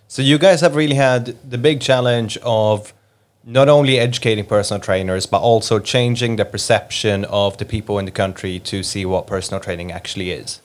So 0.08 0.22
you 0.22 0.36
guys 0.36 0.60
have 0.62 0.74
really 0.74 0.96
had 0.96 1.36
the 1.48 1.58
big 1.58 1.80
challenge 1.80 2.38
of 2.42 2.92
not 3.44 3.68
only 3.68 4.00
educating 4.00 4.46
personal 4.46 4.80
trainers, 4.80 5.26
but 5.26 5.40
also 5.42 5.78
changing 5.78 6.34
the 6.34 6.44
perception 6.44 7.24
of 7.26 7.56
the 7.58 7.64
people 7.64 8.00
in 8.00 8.04
the 8.04 8.16
country 8.24 8.58
to 8.70 8.82
see 8.82 9.06
what 9.06 9.28
personal 9.28 9.60
training 9.60 9.92
actually 9.92 10.32
is. 10.32 10.60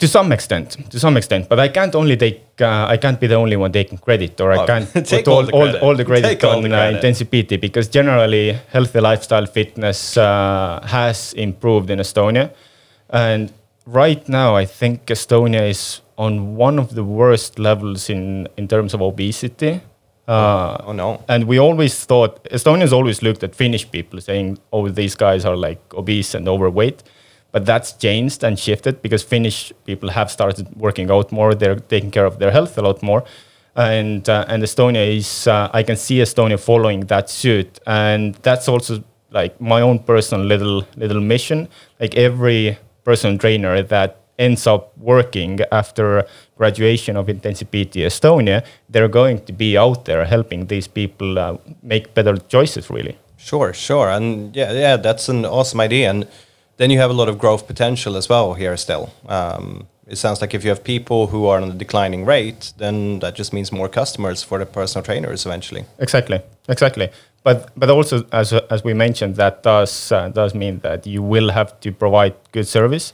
To 0.00 0.08
some 0.08 0.32
extent, 0.32 0.76
to 0.90 0.98
some 0.98 1.16
extent, 1.18 1.48
but 1.50 1.58
I 1.60 1.68
can't 1.68 1.94
only 1.94 2.16
take, 2.16 2.40
uh, 2.60 2.86
I 2.94 2.96
can't 2.96 3.20
be 3.20 3.26
the 3.26 3.34
only 3.34 3.56
one 3.56 3.70
taking 3.70 3.98
credit, 3.98 4.40
or 4.40 4.50
I 4.52 4.56
Oh, 4.62 4.66
can't 4.66 4.88
take 5.12 5.24
put 5.26 5.28
all 5.28 5.36
all, 5.36 5.44
the 5.46 5.52
all, 5.52 5.62
credit. 5.64 5.82
all 5.82 5.94
the 5.96 6.04
credit 6.04 6.44
on 6.44 6.62
the 6.62 6.74
uh, 6.74 7.00
credit. 7.00 7.30
PT 7.48 7.60
because 7.60 7.86
generally 7.88 8.56
healthy 8.72 9.00
lifestyle 9.00 9.46
fitness 9.46 10.16
uh, 10.16 10.80
has 10.86 11.34
improved 11.34 11.90
in 11.90 11.98
Estonia, 11.98 12.50
and 13.10 13.52
right 13.84 14.26
now 14.28 14.56
I 14.56 14.64
think 14.64 15.04
Estonia 15.06 15.68
is 15.68 16.00
on 16.16 16.56
one 16.56 16.78
of 16.78 16.94
the 16.94 17.04
worst 17.04 17.58
levels 17.58 18.08
in 18.08 18.48
in 18.56 18.68
terms 18.68 18.94
of 18.94 19.00
obesity. 19.02 19.80
Uh, 20.28 20.76
Oh 20.86 20.92
no. 20.92 21.22
and 21.28 21.44
we 21.44 21.58
always 21.58 22.04
thought 22.06 22.44
Estonians 22.50 22.92
always 22.92 23.20
looked 23.22 23.42
at 23.44 23.54
Finnish 23.54 23.84
people 23.90 24.20
saying, 24.20 24.58
"Oh, 24.72 24.88
these 24.88 25.14
guys 25.16 25.44
are 25.44 25.56
like 25.68 25.80
obese 25.94 26.34
and 26.38 26.48
overweight," 26.48 27.02
but 27.52 27.66
that's 27.66 27.92
changed 27.92 28.44
and 28.44 28.58
shifted 28.58 29.02
because 29.02 29.22
Finnish 29.22 29.72
people 29.84 30.10
have 30.10 30.30
started 30.30 30.68
working 30.76 31.10
out 31.10 31.32
more. 31.32 31.54
They're 31.54 31.76
taking 31.76 32.10
care 32.10 32.26
of 32.26 32.38
their 32.38 32.50
health 32.50 32.78
a 32.78 32.82
lot 32.82 33.02
more, 33.02 33.24
and 33.74 34.28
uh, 34.28 34.44
and 34.48 34.62
Estonia 34.62 35.16
is. 35.16 35.46
Uh, 35.46 35.70
I 35.72 35.82
can 35.82 35.96
see 35.96 36.18
Estonia 36.18 36.58
following 36.58 37.00
that 37.06 37.30
suit, 37.30 37.80
and 37.86 38.34
that's 38.36 38.68
also 38.68 39.02
like 39.30 39.60
my 39.60 39.80
own 39.80 39.98
personal 40.00 40.44
little 40.44 40.84
little 40.96 41.20
mission. 41.20 41.68
Like 41.98 42.16
every 42.16 42.78
personal 43.04 43.38
trainer 43.38 43.82
that 43.82 44.20
ends 44.38 44.66
up 44.66 44.96
working 44.96 45.60
after 45.70 46.24
graduation 46.56 47.16
of 47.16 47.28
Intensive 47.28 47.68
PT 47.68 47.96
Estonia, 48.10 48.64
they're 48.88 49.08
going 49.08 49.44
to 49.44 49.52
be 49.52 49.76
out 49.76 50.06
there 50.06 50.24
helping 50.24 50.66
these 50.66 50.88
people 50.88 51.38
uh, 51.38 51.56
make 51.82 52.14
better 52.14 52.36
choices, 52.36 52.90
really. 52.90 53.18
Sure, 53.36 53.72
sure, 53.72 54.08
and 54.10 54.54
yeah, 54.56 54.72
yeah, 54.72 54.96
that's 54.96 55.28
an 55.28 55.44
awesome 55.44 55.80
idea, 55.80 56.10
and 56.10 56.26
then 56.80 56.88
you 56.90 56.98
have 56.98 57.10
a 57.10 57.12
lot 57.12 57.28
of 57.28 57.36
growth 57.36 57.66
potential 57.66 58.16
as 58.16 58.26
well 58.30 58.54
here. 58.54 58.74
Still, 58.76 59.12
um, 59.28 59.86
it 60.06 60.16
sounds 60.16 60.40
like 60.40 60.54
if 60.54 60.64
you 60.64 60.70
have 60.70 60.82
people 60.82 61.26
who 61.26 61.46
are 61.46 61.60
on 61.60 61.70
a 61.70 61.74
declining 61.74 62.24
rate, 62.24 62.72
then 62.78 63.18
that 63.18 63.34
just 63.34 63.52
means 63.52 63.70
more 63.70 63.88
customers 63.88 64.42
for 64.42 64.58
the 64.58 64.64
personal 64.64 65.04
trainers 65.04 65.44
eventually. 65.44 65.84
Exactly, 65.98 66.40
exactly. 66.68 67.10
But 67.42 67.70
but 67.76 67.90
also 67.90 68.24
as 68.32 68.54
as 68.70 68.82
we 68.82 68.94
mentioned, 68.94 69.36
that 69.36 69.62
does 69.62 70.10
uh, 70.10 70.30
does 70.30 70.54
mean 70.54 70.80
that 70.80 71.06
you 71.06 71.22
will 71.22 71.50
have 71.50 71.78
to 71.80 71.92
provide 71.92 72.32
good 72.52 72.66
service, 72.66 73.12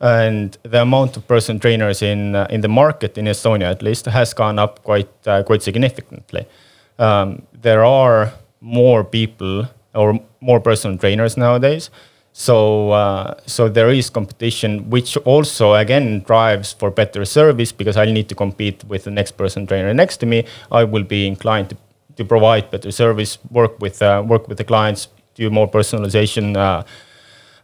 and 0.00 0.58
the 0.62 0.82
amount 0.82 1.16
of 1.16 1.28
personal 1.28 1.60
trainers 1.60 2.02
in 2.02 2.34
uh, 2.34 2.48
in 2.50 2.62
the 2.62 2.68
market 2.68 3.16
in 3.16 3.26
Estonia 3.26 3.70
at 3.70 3.82
least 3.82 4.06
has 4.06 4.34
gone 4.34 4.58
up 4.58 4.82
quite 4.82 5.10
uh, 5.26 5.44
quite 5.44 5.62
significantly. 5.62 6.46
Um, 6.98 7.42
there 7.62 7.84
are 7.84 8.32
more 8.60 9.04
people 9.04 9.68
or 9.94 10.20
more 10.40 10.60
personal 10.60 10.98
trainers 10.98 11.36
nowadays. 11.36 11.90
So, 12.36 12.90
uh, 12.90 13.34
so 13.46 13.68
there 13.68 13.90
is 13.90 14.10
competition, 14.10 14.90
which 14.90 15.16
also 15.18 15.74
again 15.74 16.24
drives 16.26 16.72
for 16.72 16.90
better 16.90 17.24
service 17.24 17.70
because 17.70 17.96
I 17.96 18.06
need 18.06 18.28
to 18.28 18.34
compete 18.34 18.82
with 18.88 19.04
the 19.04 19.12
next 19.12 19.36
person 19.36 19.68
trainer 19.68 19.94
next 19.94 20.16
to 20.16 20.26
me. 20.26 20.44
I 20.72 20.82
will 20.82 21.04
be 21.04 21.28
inclined 21.28 21.70
to, 21.70 21.76
to 22.16 22.24
provide 22.24 22.72
better 22.72 22.90
service, 22.90 23.38
work 23.52 23.78
with 23.80 24.02
uh, 24.02 24.24
work 24.26 24.48
with 24.48 24.58
the 24.58 24.64
clients, 24.64 25.06
do 25.36 25.48
more 25.48 25.70
personalization, 25.70 26.56
uh, 26.56 26.82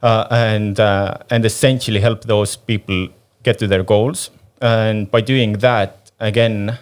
uh, 0.06 0.28
and 0.30 0.78
uh, 0.78 1.16
and 1.30 1.44
essentially 1.44 1.98
help 1.98 2.22
those 2.22 2.54
people 2.54 3.08
get 3.42 3.58
to 3.58 3.66
their 3.66 3.82
goals. 3.82 4.30
And 4.60 5.10
by 5.10 5.20
doing 5.20 5.54
that, 5.54 6.12
again, 6.20 6.78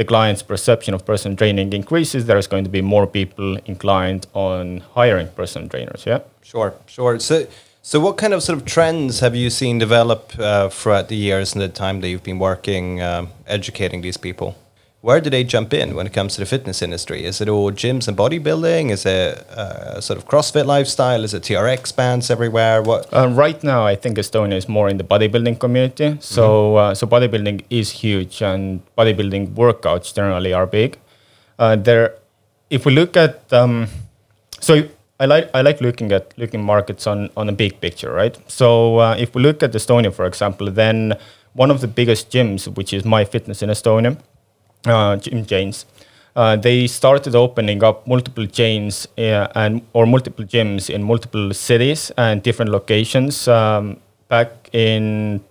the 0.00 0.04
client's 0.06 0.42
perception 0.42 0.94
of 0.94 1.04
personal 1.04 1.36
training 1.36 1.74
increases. 1.74 2.24
There 2.24 2.38
is 2.38 2.46
going 2.46 2.64
to 2.64 2.70
be 2.70 2.80
more 2.80 3.06
people 3.06 3.58
inclined 3.66 4.26
on 4.32 4.80
hiring 4.94 5.28
personal 5.36 5.68
trainers. 5.68 6.06
Yeah. 6.06 6.20
Sure, 6.40 6.72
sure. 6.86 7.18
So, 7.18 7.46
so 7.82 8.00
what 8.00 8.16
kind 8.16 8.32
of 8.32 8.42
sort 8.42 8.58
of 8.58 8.64
trends 8.64 9.20
have 9.20 9.36
you 9.36 9.50
seen 9.50 9.78
develop 9.78 10.32
uh, 10.38 10.70
throughout 10.70 11.08
the 11.08 11.16
years 11.16 11.52
and 11.52 11.60
the 11.60 11.68
time 11.68 12.00
that 12.00 12.08
you've 12.08 12.22
been 12.22 12.38
working, 12.38 13.02
um, 13.02 13.28
educating 13.46 14.00
these 14.00 14.16
people? 14.16 14.56
Where 15.02 15.20
do 15.22 15.30
they 15.30 15.44
jump 15.44 15.72
in 15.72 15.94
when 15.94 16.06
it 16.06 16.12
comes 16.12 16.34
to 16.34 16.40
the 16.40 16.46
fitness 16.46 16.82
industry? 16.82 17.24
Is 17.24 17.40
it 17.40 17.48
all 17.48 17.72
gyms 17.72 18.06
and 18.06 18.14
bodybuilding? 18.14 18.90
Is 18.90 19.06
it 19.06 19.38
uh, 19.48 19.98
sort 19.98 20.18
of 20.18 20.28
CrossFit 20.28 20.66
lifestyle? 20.66 21.24
Is 21.24 21.32
it 21.32 21.42
TRX 21.42 21.96
bands 21.96 22.30
everywhere? 22.30 22.82
What? 22.82 23.10
Uh, 23.10 23.28
right 23.28 23.62
now, 23.64 23.86
I 23.86 23.96
think 23.96 24.18
Estonia 24.18 24.56
is 24.56 24.68
more 24.68 24.90
in 24.90 24.98
the 24.98 25.04
bodybuilding 25.04 25.58
community. 25.58 26.18
So, 26.20 26.42
mm-hmm. 26.42 26.76
uh, 26.76 26.94
so 26.94 27.06
bodybuilding 27.06 27.64
is 27.70 27.90
huge, 27.90 28.42
and 28.42 28.82
bodybuilding 28.98 29.54
workouts 29.54 30.14
generally 30.14 30.52
are 30.52 30.66
big. 30.66 30.98
Uh, 31.58 31.76
there, 31.76 32.16
if 32.68 32.84
we 32.84 32.92
look 32.92 33.16
at, 33.16 33.50
um, 33.54 33.88
so 34.60 34.86
I 35.18 35.24
like 35.24 35.50
I 35.54 35.62
like 35.62 35.80
looking 35.80 36.12
at 36.12 36.34
looking 36.36 36.62
markets 36.62 37.06
on 37.06 37.30
on 37.38 37.48
a 37.48 37.52
big 37.52 37.80
picture, 37.80 38.12
right? 38.12 38.36
So 38.50 38.98
uh, 38.98 39.16
if 39.18 39.34
we 39.34 39.40
look 39.40 39.62
at 39.62 39.72
Estonia, 39.72 40.12
for 40.12 40.26
example, 40.26 40.70
then 40.70 41.16
one 41.54 41.70
of 41.70 41.80
the 41.80 41.88
biggest 41.88 42.30
gyms, 42.30 42.68
which 42.76 42.92
is 42.92 43.04
My 43.04 43.24
Fitness 43.24 43.62
in 43.62 43.70
Estonia, 43.70 44.18
uh, 44.86 45.16
gym 45.16 45.44
chains, 45.44 45.86
uh, 46.36 46.56
they 46.56 46.86
started 46.86 47.34
opening 47.34 47.82
up 47.82 48.06
multiple 48.06 48.46
chains 48.46 49.08
uh, 49.18 49.48
and 49.54 49.82
or 49.92 50.06
multiple 50.06 50.44
gyms 50.44 50.88
in 50.88 51.02
multiple 51.02 51.52
cities 51.52 52.12
and 52.16 52.42
different 52.42 52.70
locations 52.70 53.48
um, 53.48 53.96
back 54.28 54.70
in 54.72 55.42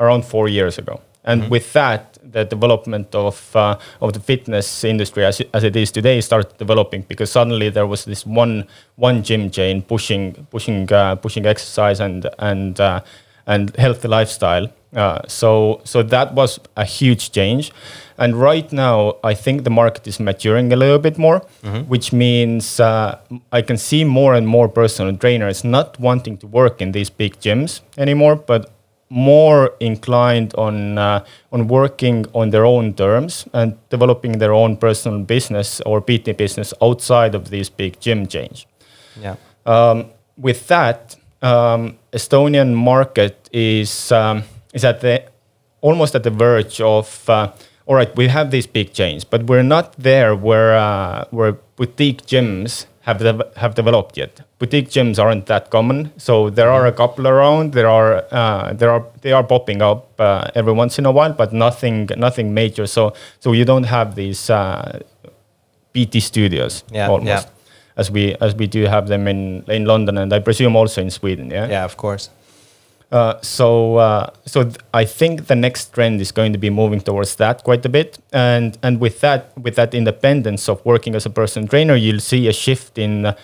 around 0.00 0.24
four 0.24 0.48
years 0.48 0.78
ago. 0.78 1.00
And 1.24 1.42
mm-hmm. 1.42 1.50
with 1.50 1.72
that, 1.72 2.18
the 2.32 2.44
development 2.44 3.14
of 3.14 3.54
uh, 3.56 3.78
of 4.00 4.12
the 4.12 4.20
fitness 4.20 4.84
industry 4.84 5.24
as 5.24 5.40
as 5.52 5.64
it 5.64 5.76
is 5.76 5.90
today 5.90 6.20
started 6.20 6.56
developing 6.58 7.02
because 7.08 7.30
suddenly 7.30 7.68
there 7.70 7.86
was 7.86 8.04
this 8.04 8.26
one 8.26 8.64
one 8.96 9.22
gym 9.22 9.50
chain 9.50 9.82
pushing 9.82 10.46
pushing 10.50 10.92
uh, 10.92 11.16
pushing 11.16 11.46
exercise 11.46 12.00
and 12.00 12.28
and 12.38 12.80
uh, 12.80 13.00
and 13.46 13.74
healthy 13.76 14.08
lifestyle. 14.08 14.68
Uh, 14.96 15.20
so 15.28 15.80
so 15.84 16.02
that 16.02 16.32
was 16.32 16.58
a 16.76 16.84
huge 16.84 17.30
change, 17.30 17.70
and 18.16 18.34
right 18.34 18.72
now 18.72 19.16
I 19.22 19.34
think 19.34 19.64
the 19.64 19.70
market 19.70 20.06
is 20.06 20.18
maturing 20.18 20.72
a 20.72 20.76
little 20.76 20.98
bit 20.98 21.18
more, 21.18 21.40
mm-hmm. 21.62 21.82
which 21.88 22.14
means 22.14 22.80
uh, 22.80 23.18
I 23.52 23.60
can 23.60 23.76
see 23.76 24.04
more 24.04 24.34
and 24.34 24.48
more 24.48 24.68
personal 24.68 25.14
trainers 25.16 25.64
not 25.64 26.00
wanting 26.00 26.38
to 26.38 26.46
work 26.46 26.80
in 26.80 26.92
these 26.92 27.10
big 27.10 27.38
gyms 27.40 27.82
anymore, 27.98 28.36
but 28.36 28.72
more 29.08 29.74
inclined 29.80 30.54
on 30.54 30.98
uh, 30.98 31.24
on 31.52 31.68
working 31.68 32.26
on 32.32 32.50
their 32.50 32.64
own 32.64 32.94
terms 32.94 33.46
and 33.52 33.76
developing 33.90 34.38
their 34.38 34.52
own 34.52 34.76
personal 34.76 35.20
business 35.20 35.80
or 35.82 36.00
PT 36.00 36.36
business 36.36 36.74
outside 36.80 37.34
of 37.34 37.50
these 37.50 37.68
big 37.68 38.00
gym 38.00 38.26
chains. 38.26 38.66
Yeah. 39.20 39.36
Um, 39.64 40.06
with 40.36 40.66
that, 40.68 41.16
um, 41.42 41.98
Estonian 42.12 42.74
market 42.74 43.48
is 43.52 44.10
um, 44.12 44.42
is 44.76 44.84
at 44.84 45.00
the 45.00 45.24
almost 45.80 46.14
at 46.14 46.22
the 46.22 46.30
verge 46.30 46.80
of. 46.80 47.28
Uh, 47.28 47.52
all 47.86 47.94
right, 47.94 48.14
we 48.16 48.26
have 48.28 48.50
these 48.50 48.66
big 48.66 48.92
chains, 48.92 49.22
but 49.24 49.44
we're 49.44 49.62
not 49.62 49.92
there 49.96 50.34
where 50.34 50.76
uh, 50.76 51.24
where 51.30 51.52
boutique 51.76 52.26
gyms 52.26 52.86
have 53.02 53.18
de- 53.18 53.50
have 53.56 53.74
developed 53.74 54.16
yet. 54.16 54.40
Boutique 54.58 54.90
gyms 54.90 55.22
aren't 55.22 55.46
that 55.46 55.70
common, 55.70 56.10
so 56.16 56.50
there 56.50 56.68
are 56.68 56.86
a 56.86 56.92
couple 56.92 57.28
around. 57.28 57.72
There 57.72 57.88
are 57.88 58.24
uh, 58.32 58.72
there 58.72 58.90
are 58.90 59.04
they 59.22 59.32
are 59.32 59.44
popping 59.44 59.82
up 59.82 60.20
uh, 60.20 60.50
every 60.54 60.72
once 60.72 60.98
in 60.98 61.06
a 61.06 61.12
while, 61.12 61.32
but 61.32 61.52
nothing 61.52 62.08
nothing 62.16 62.52
major. 62.52 62.86
So 62.86 63.12
so 63.38 63.52
you 63.52 63.64
don't 63.64 63.86
have 63.86 64.16
these 64.16 64.50
uh, 64.50 65.00
PT 65.94 66.22
studios 66.22 66.84
yeah, 66.90 67.08
almost. 67.08 67.46
Yeah. 67.46 67.52
As 67.96 68.10
we 68.10 68.34
as 68.40 68.54
we 68.54 68.66
do 68.66 68.86
have 68.86 69.06
them 69.06 69.28
in 69.28 69.64
in 69.68 69.84
London 69.84 70.18
and 70.18 70.32
I 70.32 70.40
presume 70.40 70.76
also 70.76 71.00
in 71.00 71.10
Sweden, 71.10 71.50
yeah. 71.50 71.68
Yeah, 71.70 71.84
of 71.84 71.96
course. 71.96 72.30
Uh, 73.12 73.40
so 73.40 73.96
uh, 73.96 74.30
so 74.46 74.64
th- 74.64 74.76
I 74.92 75.04
think 75.04 75.46
the 75.46 75.54
next 75.54 75.94
trend 75.94 76.20
is 76.20 76.32
going 76.32 76.52
to 76.52 76.58
be 76.58 76.70
moving 76.70 77.00
towards 77.00 77.36
that 77.36 77.62
quite 77.62 77.84
a 77.86 77.88
bit, 77.88 78.18
and 78.32 78.76
and 78.82 79.00
with 79.00 79.20
that 79.20 79.56
with 79.56 79.76
that 79.76 79.94
independence 79.94 80.68
of 80.68 80.84
working 80.84 81.14
as 81.14 81.24
a 81.24 81.30
personal 81.30 81.68
trainer, 81.68 81.94
you'll 81.94 82.20
see 82.20 82.48
a 82.48 82.52
shift 82.52 82.98
in. 82.98 83.26
Uh, 83.26 83.36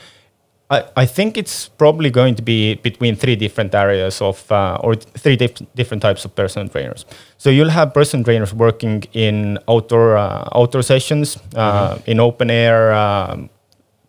I, 0.68 0.85
I 0.96 1.07
think 1.07 1.37
it's 1.37 1.68
probably 1.68 2.11
going 2.11 2.35
to 2.37 2.42
be 2.42 2.75
between 2.75 3.14
three 3.14 3.37
different 3.37 3.72
areas 3.75 4.20
of 4.20 4.51
uh, 4.51 4.79
or 4.83 4.96
three 4.96 5.37
dif- 5.37 5.62
different 5.77 6.03
types 6.03 6.25
of 6.25 6.35
personal 6.35 6.68
trainers. 6.68 7.05
So 7.38 7.51
you'll 7.51 7.70
have 7.70 7.94
personal 7.94 8.25
trainers 8.25 8.53
working 8.53 9.05
in 9.12 9.59
outdoor 9.68 10.16
uh, 10.16 10.48
outdoor 10.57 10.83
sessions, 10.83 11.37
mm-hmm. 11.37 12.11
in 12.11 12.18
open 12.18 12.51
air. 12.51 12.92
Um, 12.92 13.51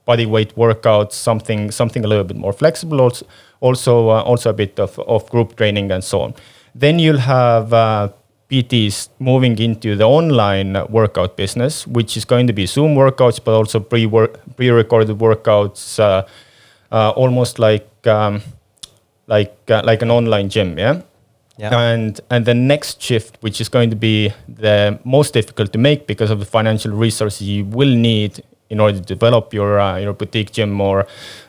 body 0.06 0.26
weight 0.26 0.56
workouts, 0.56 1.14
something 1.14 1.72
something 1.72 2.04
a 2.04 2.08
little 2.08 2.24
bit 2.24 2.38
more 2.38 2.54
flexible, 2.54 3.00
also 3.00 3.26
also 3.64 4.10
uh, 4.10 4.22
also 4.22 4.50
a 4.50 4.54
bit 4.54 4.80
of, 4.80 5.00
of 5.00 5.30
group 5.30 5.56
training 5.56 5.92
and 5.92 6.04
so 6.04 6.22
on. 6.22 6.34
Then 6.76 7.00
you'll 7.00 7.26
have 7.38 7.74
uh, 7.74 8.10
PTs 8.50 9.10
moving 9.20 9.58
into 9.58 9.96
the 9.96 10.04
online 10.04 10.74
workout 10.90 11.38
business, 11.38 11.88
which 11.88 12.18
is 12.18 12.26
going 12.26 12.48
to 12.48 12.54
be 12.54 12.66
Zoom 12.66 12.96
workouts, 12.96 13.40
but 13.44 13.54
also 13.54 13.80
pre 13.80 14.08
pre-recorded 14.58 15.18
workouts, 15.18 16.00
uh, 16.00 16.24
uh, 16.92 17.10
almost 17.16 17.58
like 17.58 17.88
um, 18.06 18.42
like 19.28 19.56
uh, 19.70 19.82
like 19.86 20.02
an 20.02 20.12
online 20.12 20.50
gym, 20.50 20.78
yeah. 20.78 21.02
Yeah. 21.58 21.80
And 21.80 22.20
and 22.30 22.46
the 22.46 22.54
next 22.54 23.02
shift, 23.02 23.38
which 23.42 23.62
is 23.62 23.70
going 23.70 23.90
to 23.92 23.96
be 23.96 24.34
the 24.48 25.00
most 25.04 25.34
difficult 25.34 25.72
to 25.74 25.80
make 25.80 26.08
because 26.08 26.32
of 26.32 26.40
the 26.40 26.46
financial 26.46 26.92
resources 26.92 27.48
you 27.48 27.66
will 27.66 27.96
need 27.96 28.44
in 28.70 28.80
order 28.80 28.98
to 28.98 29.06
develop 29.06 29.54
your 29.54 29.80
uh, 29.80 29.98
your 29.98 30.14
boutique 30.14 30.52
gym 30.52 30.82
or 30.82 31.06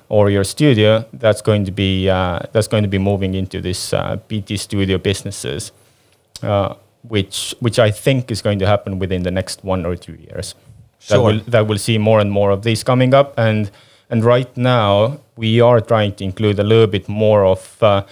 or 0.09 0.31
your 0.31 0.45
studio, 0.45 1.05
that's 1.13 1.43
going 1.43 1.65
to 1.65 1.73
be 1.73 2.09
uh, 2.09 2.41
that's 2.53 2.69
going 2.69 2.83
to 2.83 2.89
be 2.89 2.99
moving 2.99 3.35
into 3.35 3.61
this 3.61 3.93
uh, 3.93 4.17
PT 4.29 4.59
studio 4.59 4.99
businesses, 4.99 5.73
uh, 6.43 6.75
which 7.09 7.55
which 7.61 7.79
I 7.79 7.91
think 7.91 8.31
is 8.31 8.43
going 8.43 8.59
to 8.59 8.67
happen 8.67 8.99
within 8.99 9.23
the 9.23 9.31
next 9.31 9.65
one 9.65 9.87
or 9.87 9.97
two 9.97 10.15
years. 10.15 10.55
Sure. 10.99 11.17
That 11.17 11.23
will 11.23 11.41
that 11.51 11.67
will 11.67 11.79
see 11.79 11.99
more 11.99 12.21
and 12.21 12.31
more 12.31 12.51
of 12.51 12.63
these 12.63 12.83
coming 12.85 13.15
up, 13.15 13.35
and 13.39 13.71
and 14.11 14.25
right 14.25 14.55
now 14.57 15.21
we 15.37 15.61
are 15.61 15.81
trying 15.81 16.15
to 16.17 16.25
include 16.25 16.59
a 16.59 16.65
little 16.65 16.87
bit 16.87 17.09
more 17.09 17.45
of. 17.45 17.83
Uh, 17.83 18.05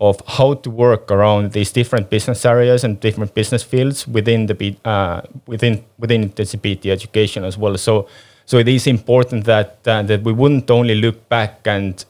of 0.00 0.22
how 0.26 0.54
to 0.54 0.70
work 0.70 1.10
around 1.10 1.52
these 1.52 1.70
different 1.70 2.08
business 2.08 2.46
areas 2.46 2.84
and 2.84 2.98
different 3.00 3.34
business 3.34 3.62
fields 3.62 4.08
within 4.08 4.46
the 4.46 4.74
uh, 4.84 5.20
within 5.46 5.84
within 5.98 6.32
the 6.34 6.44
PT 6.44 6.86
education 6.86 7.44
as 7.44 7.58
well. 7.58 7.76
So 7.76 8.08
so 8.50 8.58
it 8.58 8.66
is 8.66 8.88
important 8.88 9.44
that 9.44 9.78
uh, 9.86 10.02
that 10.02 10.24
we 10.24 10.32
wouldn't 10.32 10.68
only 10.72 10.96
look 10.96 11.28
back 11.28 11.60
and 11.66 12.04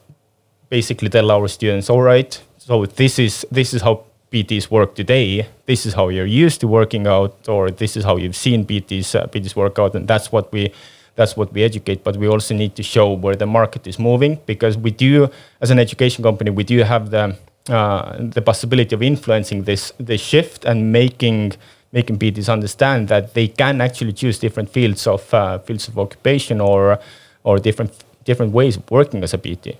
basically 0.70 1.10
tell 1.10 1.30
our 1.30 1.48
students, 1.48 1.90
all 1.90 2.00
right, 2.00 2.42
so 2.56 2.86
this 2.86 3.18
is 3.18 3.46
this 3.50 3.74
is 3.74 3.82
how 3.82 4.04
PTs 4.32 4.70
work 4.70 4.94
today. 4.94 5.46
This 5.66 5.84
is 5.84 5.92
how 5.92 6.08
you're 6.08 6.32
used 6.44 6.60
to 6.62 6.66
working 6.66 7.06
out, 7.06 7.46
or 7.46 7.70
this 7.70 7.94
is 7.94 8.04
how 8.04 8.16
you've 8.16 8.36
seen 8.36 8.64
PTs 8.64 9.14
uh, 9.14 9.26
PTs 9.26 9.54
work 9.54 9.78
out, 9.78 9.94
and 9.94 10.08
that's 10.08 10.32
what 10.32 10.50
we 10.50 10.72
that's 11.14 11.36
what 11.36 11.52
we 11.52 11.62
educate. 11.62 12.04
But 12.04 12.16
we 12.16 12.26
also 12.26 12.54
need 12.54 12.74
to 12.76 12.82
show 12.82 13.12
where 13.12 13.36
the 13.36 13.46
market 13.46 13.86
is 13.86 13.98
moving 13.98 14.40
because 14.46 14.78
we 14.78 14.92
do, 14.92 15.28
as 15.60 15.70
an 15.70 15.78
education 15.78 16.24
company, 16.24 16.50
we 16.50 16.64
do 16.64 16.78
have 16.84 17.10
the 17.10 17.36
uh, 17.68 18.16
the 18.18 18.40
possibility 18.40 18.94
of 18.94 19.02
influencing 19.02 19.64
this 19.64 19.92
this 19.98 20.22
shift 20.22 20.64
and 20.64 20.90
making 20.90 21.52
making 21.92 22.18
PTs 22.18 22.48
understand 22.52 23.08
that 23.08 23.34
they 23.34 23.48
can 23.48 23.80
actually 23.80 24.12
choose 24.12 24.38
different 24.38 24.70
fields 24.70 25.06
of 25.06 25.32
uh, 25.34 25.58
fields 25.58 25.88
of 25.88 25.98
occupation 25.98 26.60
or 26.60 26.98
or 27.44 27.58
different 27.58 27.92
different 28.24 28.52
ways 28.52 28.76
of 28.76 28.90
working 28.90 29.22
as 29.22 29.34
a 29.34 29.38
PT. 29.38 29.76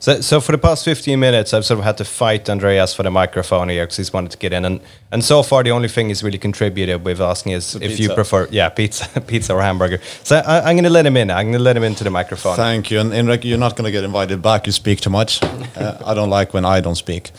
So, 0.00 0.20
so 0.20 0.40
for 0.40 0.52
the 0.52 0.58
past 0.58 0.84
15 0.84 1.18
minutes, 1.18 1.54
I've 1.54 1.64
sort 1.64 1.78
of 1.78 1.84
had 1.84 1.96
to 1.98 2.04
fight 2.04 2.50
Andreas 2.50 2.94
for 2.94 3.02
the 3.02 3.10
microphone 3.10 3.68
here 3.68 3.84
because 3.84 3.96
he's 3.96 4.12
wanted 4.12 4.32
to 4.32 4.38
get 4.38 4.52
in, 4.52 4.64
and 4.64 4.80
and 5.12 5.24
so 5.24 5.42
far 5.42 5.62
the 5.62 5.70
only 5.70 5.88
thing 5.88 6.08
he's 6.08 6.22
really 6.22 6.38
contributed 6.38 7.04
with 7.04 7.20
asking 7.20 7.52
is 7.52 7.74
if 7.76 7.82
pizza. 7.82 8.02
you 8.02 8.14
prefer, 8.14 8.48
yeah, 8.50 8.68
pizza, 8.68 9.20
pizza 9.26 9.54
or 9.54 9.62
hamburger. 9.62 10.00
So 10.24 10.36
I, 10.36 10.70
am 10.70 10.76
going 10.76 10.84
to 10.84 10.90
let 10.90 11.06
him 11.06 11.16
in. 11.16 11.30
I'm 11.30 11.46
going 11.46 11.52
to 11.52 11.58
let 11.60 11.76
him 11.76 11.84
into 11.84 12.04
the 12.04 12.10
microphone. 12.10 12.56
Thank 12.56 12.90
you, 12.90 13.00
and 13.00 13.12
Indrek, 13.12 13.44
you're 13.44 13.58
not 13.58 13.76
going 13.76 13.84
to 13.84 13.92
get 13.92 14.04
invited 14.04 14.42
back. 14.42 14.66
You 14.66 14.72
speak 14.72 15.00
too 15.00 15.10
much. 15.10 15.42
uh, 15.42 15.98
I 16.04 16.14
don't 16.14 16.30
like 16.30 16.52
when 16.54 16.64
I 16.64 16.80
don't 16.80 16.96
speak. 16.96 17.30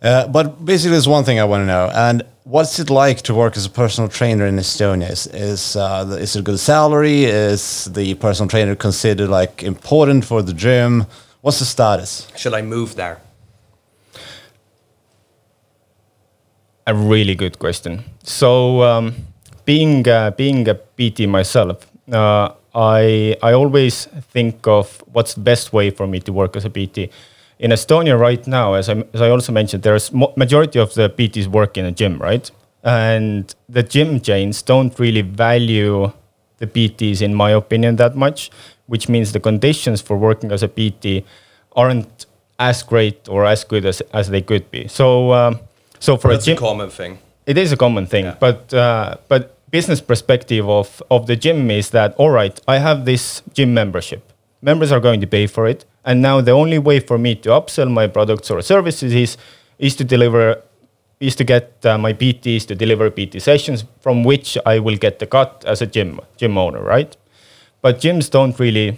Uh, 0.00 0.28
but 0.28 0.64
basically, 0.64 0.92
there's 0.92 1.08
one 1.08 1.24
thing 1.24 1.40
I 1.40 1.44
want 1.44 1.62
to 1.62 1.66
know, 1.66 1.90
and 1.92 2.22
what's 2.44 2.78
it 2.78 2.88
like 2.88 3.22
to 3.22 3.34
work 3.34 3.56
as 3.56 3.66
a 3.66 3.70
personal 3.70 4.08
trainer 4.08 4.46
in 4.46 4.56
Estonia? 4.56 5.10
Is 5.10 5.26
is, 5.26 5.76
uh, 5.76 6.18
is 6.20 6.36
it 6.36 6.40
a 6.40 6.42
good 6.42 6.60
salary? 6.60 7.24
Is 7.24 7.86
the 7.86 8.14
personal 8.14 8.48
trainer 8.48 8.76
considered 8.76 9.28
like 9.28 9.62
important 9.62 10.24
for 10.24 10.42
the 10.42 10.52
gym? 10.52 11.06
What's 11.40 11.58
the 11.58 11.64
status? 11.64 12.28
Should 12.36 12.54
I 12.54 12.62
move 12.62 12.94
there? 12.94 13.20
A 16.86 16.94
really 16.94 17.34
good 17.34 17.58
question. 17.58 18.04
So, 18.22 18.82
um, 18.82 19.14
being 19.64 20.08
uh, 20.08 20.30
being 20.30 20.68
a 20.68 20.74
PT 20.74 21.28
myself, 21.28 21.86
uh, 22.12 22.50
I 22.74 23.36
I 23.42 23.52
always 23.52 24.06
think 24.32 24.66
of 24.66 25.02
what's 25.12 25.34
the 25.34 25.40
best 25.40 25.72
way 25.72 25.90
for 25.90 26.06
me 26.06 26.20
to 26.20 26.32
work 26.32 26.56
as 26.56 26.64
a 26.64 26.70
PT. 26.70 27.10
In 27.58 27.70
Estonia 27.72 28.18
right 28.18 28.46
now, 28.46 28.74
as 28.74 28.88
I, 28.88 29.02
as 29.12 29.20
I 29.20 29.30
also 29.30 29.52
mentioned, 29.52 29.82
there's 29.82 30.12
majority 30.12 30.78
of 30.78 30.94
the 30.94 31.10
PTs 31.10 31.46
work 31.48 31.76
in 31.76 31.84
a 31.84 31.90
gym, 31.92 32.18
right? 32.18 32.48
And 32.84 33.52
the 33.68 33.82
gym 33.82 34.20
chains 34.20 34.62
don't 34.62 34.96
really 34.98 35.22
value 35.22 36.12
the 36.58 36.66
PTs, 36.66 37.20
in 37.20 37.34
my 37.34 37.50
opinion, 37.50 37.96
that 37.96 38.14
much, 38.16 38.50
which 38.86 39.08
means 39.08 39.32
the 39.32 39.40
conditions 39.40 40.00
for 40.00 40.16
working 40.16 40.52
as 40.52 40.62
a 40.62 40.68
PT 40.68 41.24
aren't 41.74 42.26
as 42.60 42.82
great 42.82 43.28
or 43.28 43.44
as 43.44 43.64
good 43.64 43.84
as, 43.84 44.00
as 44.12 44.30
they 44.30 44.40
could 44.42 44.70
be. 44.70 44.86
So, 44.88 45.32
um, 45.32 45.60
so 45.98 46.16
for 46.16 46.28
That's 46.32 46.46
a 46.46 46.52
a 46.52 46.54
gym, 46.54 46.58
common 46.58 46.90
thing. 46.90 47.18
it 47.46 47.58
is 47.58 47.72
a 47.72 47.76
common 47.76 48.06
thing, 48.06 48.24
Yeah. 48.26 48.36
but 48.38 48.72
uh, 48.74 49.16
but 49.28 49.54
business 49.70 50.00
perspective 50.00 50.68
of 50.68 51.02
of 51.10 51.26
the 51.26 51.36
gym 51.36 51.70
is 51.70 51.90
that 51.90 52.14
all 52.16 52.30
right, 52.30 52.58
I 52.68 52.78
have 52.78 53.04
this 53.04 53.42
gym 53.52 53.74
membership. 53.74 54.22
Members 54.62 54.90
are 54.92 55.00
going 55.00 55.20
to 55.20 55.26
pay 55.26 55.46
for 55.46 55.66
it, 55.68 55.84
and 56.08 56.22
now 56.22 56.40
the 56.40 56.52
only 56.52 56.78
way 56.78 56.98
for 57.00 57.18
me 57.18 57.34
to 57.34 57.50
upsell 57.50 57.90
my 57.90 58.06
products 58.06 58.50
or 58.50 58.62
services 58.62 59.14
is 59.14 59.36
is 59.78 59.94
to 59.94 60.04
deliver 60.04 60.62
is 61.20 61.36
to 61.36 61.44
get 61.44 61.84
uh, 61.84 61.98
my 61.98 62.12
PTs 62.12 62.66
to 62.66 62.74
deliver 62.74 63.10
PT 63.10 63.42
sessions 63.42 63.84
from 64.00 64.24
which 64.24 64.56
I 64.64 64.78
will 64.78 64.96
get 64.96 65.18
the 65.18 65.26
cut 65.26 65.64
as 65.66 65.82
a 65.82 65.86
gym 65.86 66.20
gym 66.38 66.56
owner, 66.56 66.82
right? 66.82 67.16
But 67.82 68.00
gyms 68.00 68.30
don't 68.30 68.58
really. 68.58 68.88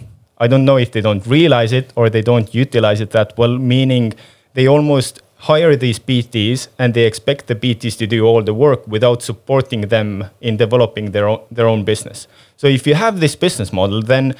I 0.43 0.47
don't 0.47 0.65
know 0.65 0.77
if 0.77 0.91
they 0.91 1.01
don't 1.01 1.25
realize 1.27 1.71
it 1.71 1.93
or 1.95 2.09
they 2.09 2.23
don't 2.23 2.55
utilize 2.55 2.99
it 2.99 3.11
that 3.11 3.37
well. 3.37 3.57
Meaning, 3.59 4.13
they 4.55 4.67
almost 4.67 5.21
hire 5.49 5.75
these 5.75 5.99
PTs 5.99 6.67
and 6.79 6.93
they 6.93 7.05
expect 7.05 7.47
the 7.47 7.55
PTs 7.55 7.97
to 7.97 8.07
do 8.07 8.25
all 8.25 8.41
the 8.41 8.53
work 8.53 8.87
without 8.87 9.21
supporting 9.21 9.81
them 9.95 10.25
in 10.39 10.57
developing 10.57 11.11
their 11.11 11.27
own, 11.27 11.41
their 11.51 11.67
own 11.67 11.83
business. 11.83 12.27
So 12.57 12.67
if 12.67 12.87
you 12.87 12.95
have 12.95 13.19
this 13.19 13.35
business 13.35 13.71
model, 13.73 14.01
then 14.01 14.35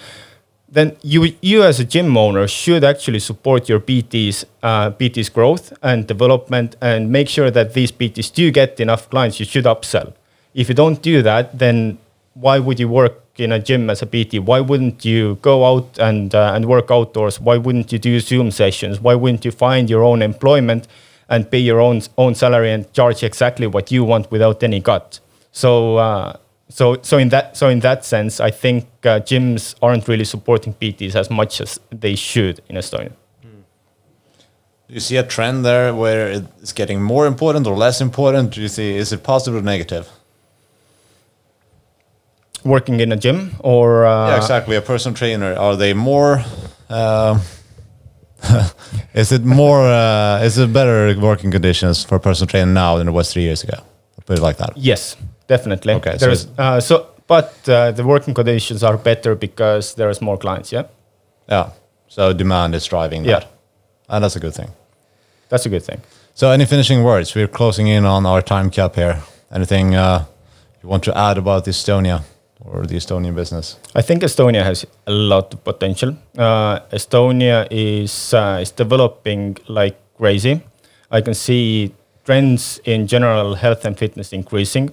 then 0.72 0.96
you 1.04 1.36
you 1.42 1.64
as 1.64 1.80
a 1.82 1.86
gym 1.86 2.16
owner 2.18 2.48
should 2.48 2.84
actually 2.84 3.20
support 3.20 3.68
your 3.68 3.82
PTs 3.82 4.46
uh, 4.64 4.92
PTs 4.92 5.32
growth 5.32 5.74
and 5.84 6.08
development 6.08 6.78
and 6.82 7.12
make 7.12 7.28
sure 7.28 7.52
that 7.52 7.74
these 7.74 7.92
PTs 7.92 8.34
do 8.34 8.50
get 8.52 8.80
enough 8.80 9.10
clients. 9.10 9.40
You 9.40 9.46
should 9.46 9.66
upsell. 9.66 10.14
If 10.54 10.70
you 10.70 10.76
don't 10.76 11.02
do 11.02 11.22
that, 11.24 11.60
then 11.60 11.98
why 12.34 12.60
would 12.60 12.80
you 12.80 12.88
work 12.88 13.22
in 13.36 13.52
a 13.52 13.60
gym 13.60 13.90
as 13.90 14.02
a 14.02 14.06
PT? 14.06 14.40
Why 14.40 14.62
wouldn't 14.62 15.04
you 15.04 15.36
go 15.42 15.66
out 15.66 16.00
and 16.00 16.34
uh, 16.34 16.54
and 16.56 16.66
work 16.66 16.90
outdoors? 16.90 17.42
Why 17.42 17.58
wouldn't 17.58 17.92
you 17.92 18.00
do 18.00 18.22
Zoom 18.22 18.50
sessions? 18.50 19.02
Why 19.02 19.16
wouldn't 19.16 19.44
you 19.44 19.52
find 19.52 19.90
your 19.90 20.04
own 20.06 20.22
employment 20.22 20.88
and 21.28 21.52
pay 21.52 21.60
your 21.60 21.82
own 21.82 22.02
own 22.18 22.34
salary 22.34 22.72
and 22.72 22.92
charge 22.94 23.24
exactly 23.24 23.68
what 23.68 23.92
you 23.92 24.06
want 24.06 24.32
without 24.32 24.64
any 24.64 24.80
cut? 24.80 25.20
So. 25.52 25.98
Uh, 25.98 26.38
so, 26.72 26.98
so 27.02 27.18
in 27.18 27.30
that 27.30 27.58
so 27.58 27.68
in 27.68 27.80
that 27.82 28.06
sense, 28.06 28.40
I 28.40 28.50
think 28.50 28.86
uh, 29.04 29.20
gyms 29.20 29.76
aren't 29.82 30.08
really 30.08 30.26
supporting 30.26 30.74
PTs 30.74 31.16
as 31.16 31.30
much 31.30 31.60
as 31.60 31.80
they 31.92 32.16
should 32.16 32.62
in 32.70 32.78
Estonia. 32.78 33.12
Do 34.92 34.96
you 34.96 35.00
see 35.00 35.18
a 35.18 35.24
trend 35.24 35.64
there 35.64 35.96
where 35.96 36.30
it's 36.30 36.74
getting 36.74 37.02
more 37.02 37.26
important 37.26 37.66
or 37.66 37.78
less 37.78 38.02
important? 38.02 38.52
Do 38.52 38.62
you 38.62 38.68
see 38.68 38.96
is 38.96 39.14
it 39.14 39.24
positive 39.24 39.62
or 39.62 39.64
negative? 39.64 40.10
Working 42.64 43.00
in 43.00 43.12
a 43.12 43.16
gym 43.16 43.56
or 43.60 44.06
uh, 44.06 44.30
yeah, 44.30 44.38
exactly. 44.38 44.76
A 44.76 44.82
personal 44.82 45.16
trainer. 45.16 45.54
Are 45.56 45.76
they 45.76 45.94
more? 45.94 46.44
Um, 46.90 47.42
is 49.14 49.32
it 49.32 49.44
more? 49.44 49.82
Uh, 49.82 50.44
is 50.44 50.58
it 50.58 50.74
better 50.74 51.18
working 51.20 51.52
conditions 51.52 52.04
for 52.04 52.20
personal 52.20 52.48
trainer 52.48 52.72
now 52.72 52.98
than 52.98 53.08
it 53.08 53.12
was 53.12 53.32
three 53.32 53.44
years 53.44 53.64
ago? 53.64 53.78
I'll 53.78 54.26
put 54.26 54.40
it 54.40 54.42
like 54.42 54.58
that. 54.58 54.78
Yes, 54.78 55.16
definitely. 55.56 55.94
Okay, 56.00 56.18
so 56.18 56.26
There's, 56.26 56.48
uh, 56.58 56.80
so 56.80 56.96
but 57.28 57.52
uh, 57.70 57.92
the 57.98 58.04
working 58.04 58.34
conditions 58.34 58.84
are 58.84 58.98
better 58.98 59.36
because 59.36 59.96
there's 59.96 60.20
more 60.22 60.38
clients. 60.38 60.72
Yeah, 60.72 60.86
Yeah. 61.50 61.70
So 62.08 62.34
demand 62.34 62.76
is 62.76 62.86
driving 62.94 63.24
that. 63.24 63.44
Yeah. 63.44 64.16
and 64.16 64.24
that's 64.24 64.36
a 64.36 64.40
good 64.46 64.56
thing. 64.60 64.70
that's 65.50 65.66
a 65.66 65.70
good 65.70 65.84
thing. 65.90 66.00
So, 66.34 66.46
any 66.52 66.66
finishing 66.66 67.04
words? 67.04 67.36
We're 67.36 67.52
closing 67.60 67.88
in 67.88 68.06
on 68.06 68.26
our 68.26 68.42
time 68.42 68.70
cap 68.70 68.96
here. 68.96 69.16
Anything 69.52 69.96
uh, 69.96 70.24
you 70.84 70.90
want 70.90 71.04
to 71.04 71.12
add 71.28 71.38
about 71.38 71.66
Estonia 71.68 72.18
or 72.66 72.86
the 72.88 72.96
Estonian 72.96 73.36
business? 73.36 73.78
I 74.00 74.02
think 74.02 74.24
Estonia 74.24 74.64
has 74.64 74.86
a 75.06 75.12
lot 75.12 75.54
of 75.54 75.60
potential. 75.64 76.12
Uh, 76.38 76.80
Estonia 76.92 77.68
is 77.72 78.34
uh, 78.34 78.62
is 78.62 78.72
developing 78.72 79.58
like 79.68 79.96
crazy. 80.18 80.62
I 81.18 81.22
can 81.22 81.34
see 81.34 81.92
trends 82.26 82.80
in 82.86 83.08
general 83.08 83.56
health 83.56 83.86
and 83.86 83.98
fitness 83.98 84.34
increasing. 84.34 84.90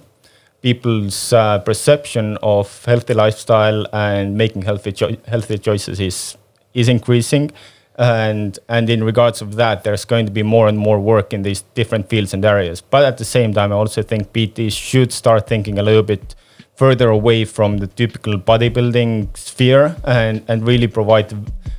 People's 0.61 1.33
uh, 1.33 1.59
perception 1.59 2.37
of 2.43 2.85
healthy 2.85 3.13
lifestyle 3.13 3.85
and 3.93 4.37
making 4.37 4.63
healthy 4.63 4.91
cho- 4.91 5.17
healthy 5.27 5.57
choices 5.57 5.99
is 5.99 6.37
is 6.73 6.89
increasing. 6.89 7.51
And 7.97 8.59
and 8.67 8.89
in 8.89 9.03
regards 9.03 9.41
of 9.41 9.55
that, 9.55 9.83
there's 9.83 10.05
going 10.05 10.25
to 10.25 10.31
be 10.31 10.43
more 10.43 10.67
and 10.67 10.77
more 10.77 10.99
work 10.99 11.33
in 11.33 11.43
these 11.43 11.61
different 11.75 12.09
fields 12.09 12.33
and 12.33 12.43
areas. 12.45 12.81
But 12.81 13.03
at 13.05 13.17
the 13.17 13.25
same 13.25 13.53
time, 13.53 13.71
I 13.71 13.75
also 13.75 14.01
think 14.01 14.33
PTs 14.33 14.73
should 14.73 15.11
start 15.11 15.47
thinking 15.47 15.79
a 15.79 15.83
little 15.83 16.03
bit 16.03 16.35
further 16.79 17.09
away 17.09 17.43
from 17.43 17.79
the 17.79 17.87
typical 17.87 18.39
bodybuilding 18.39 19.37
sphere 19.37 19.97
and, 20.05 20.41
and 20.47 20.65
really 20.65 20.87
provide 20.87 21.27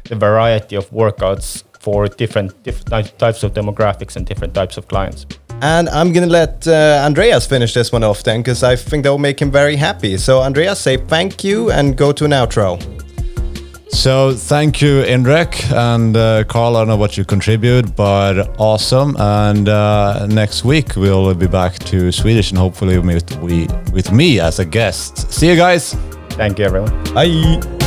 the 0.05 0.15
variety 0.15 0.77
of 0.77 0.91
workouts 0.91 1.65
for 1.81 2.07
different, 2.07 2.63
different 2.63 3.19
types 3.19 3.43
of 3.43 3.55
demographics 3.55 4.15
and 4.17 4.27
different 4.27 4.53
types 4.53 4.77
of 4.77 4.87
clients. 4.89 5.25
And 5.63 5.89
I'm 5.89 6.13
gonna 6.13 6.27
let 6.27 6.67
uh, 6.67 7.03
Andreas 7.05 7.47
finish 7.47 7.75
this 7.75 7.93
one 7.93 8.03
off 8.03 8.23
then, 8.23 8.41
because 8.41 8.63
I 8.63 8.77
think 8.77 9.05
that 9.05 9.11
will 9.11 9.19
make 9.19 9.41
him 9.41 9.51
very 9.51 9.77
happy. 9.77 10.17
So, 10.17 10.41
Andreas, 10.41 10.81
say 10.81 10.97
thank 10.97 11.45
you 11.45 11.71
and 11.71 11.97
go 11.97 12.13
to 12.13 12.25
an 12.25 12.31
outro. 12.31 12.79
So 13.93 14.33
thank 14.33 14.81
you, 14.81 15.03
Indrek 15.03 15.71
and 15.73 16.17
uh, 16.17 16.45
Carl. 16.45 16.77
I 16.77 16.81
don't 16.81 16.89
know 16.89 16.97
what 16.97 17.17
you 17.17 17.25
contribute, 17.25 17.97
but 17.97 18.55
awesome. 18.59 19.17
And 19.19 19.69
uh, 19.69 20.27
next 20.27 20.65
week 20.65 20.95
we'll 20.95 21.35
be 21.35 21.49
back 21.49 21.79
to 21.81 22.13
Swedish 22.13 22.51
and 22.51 22.59
hopefully 22.59 22.99
with, 22.99 23.37
we, 23.41 23.67
with 23.93 24.13
me 24.13 24.39
as 24.39 24.61
a 24.61 24.65
guest. 24.65 25.31
See 25.33 25.49
you 25.49 25.57
guys. 25.57 25.95
Thank 26.31 26.61
you, 26.61 26.67
everyone. 26.67 26.93
Bye. 27.13 27.79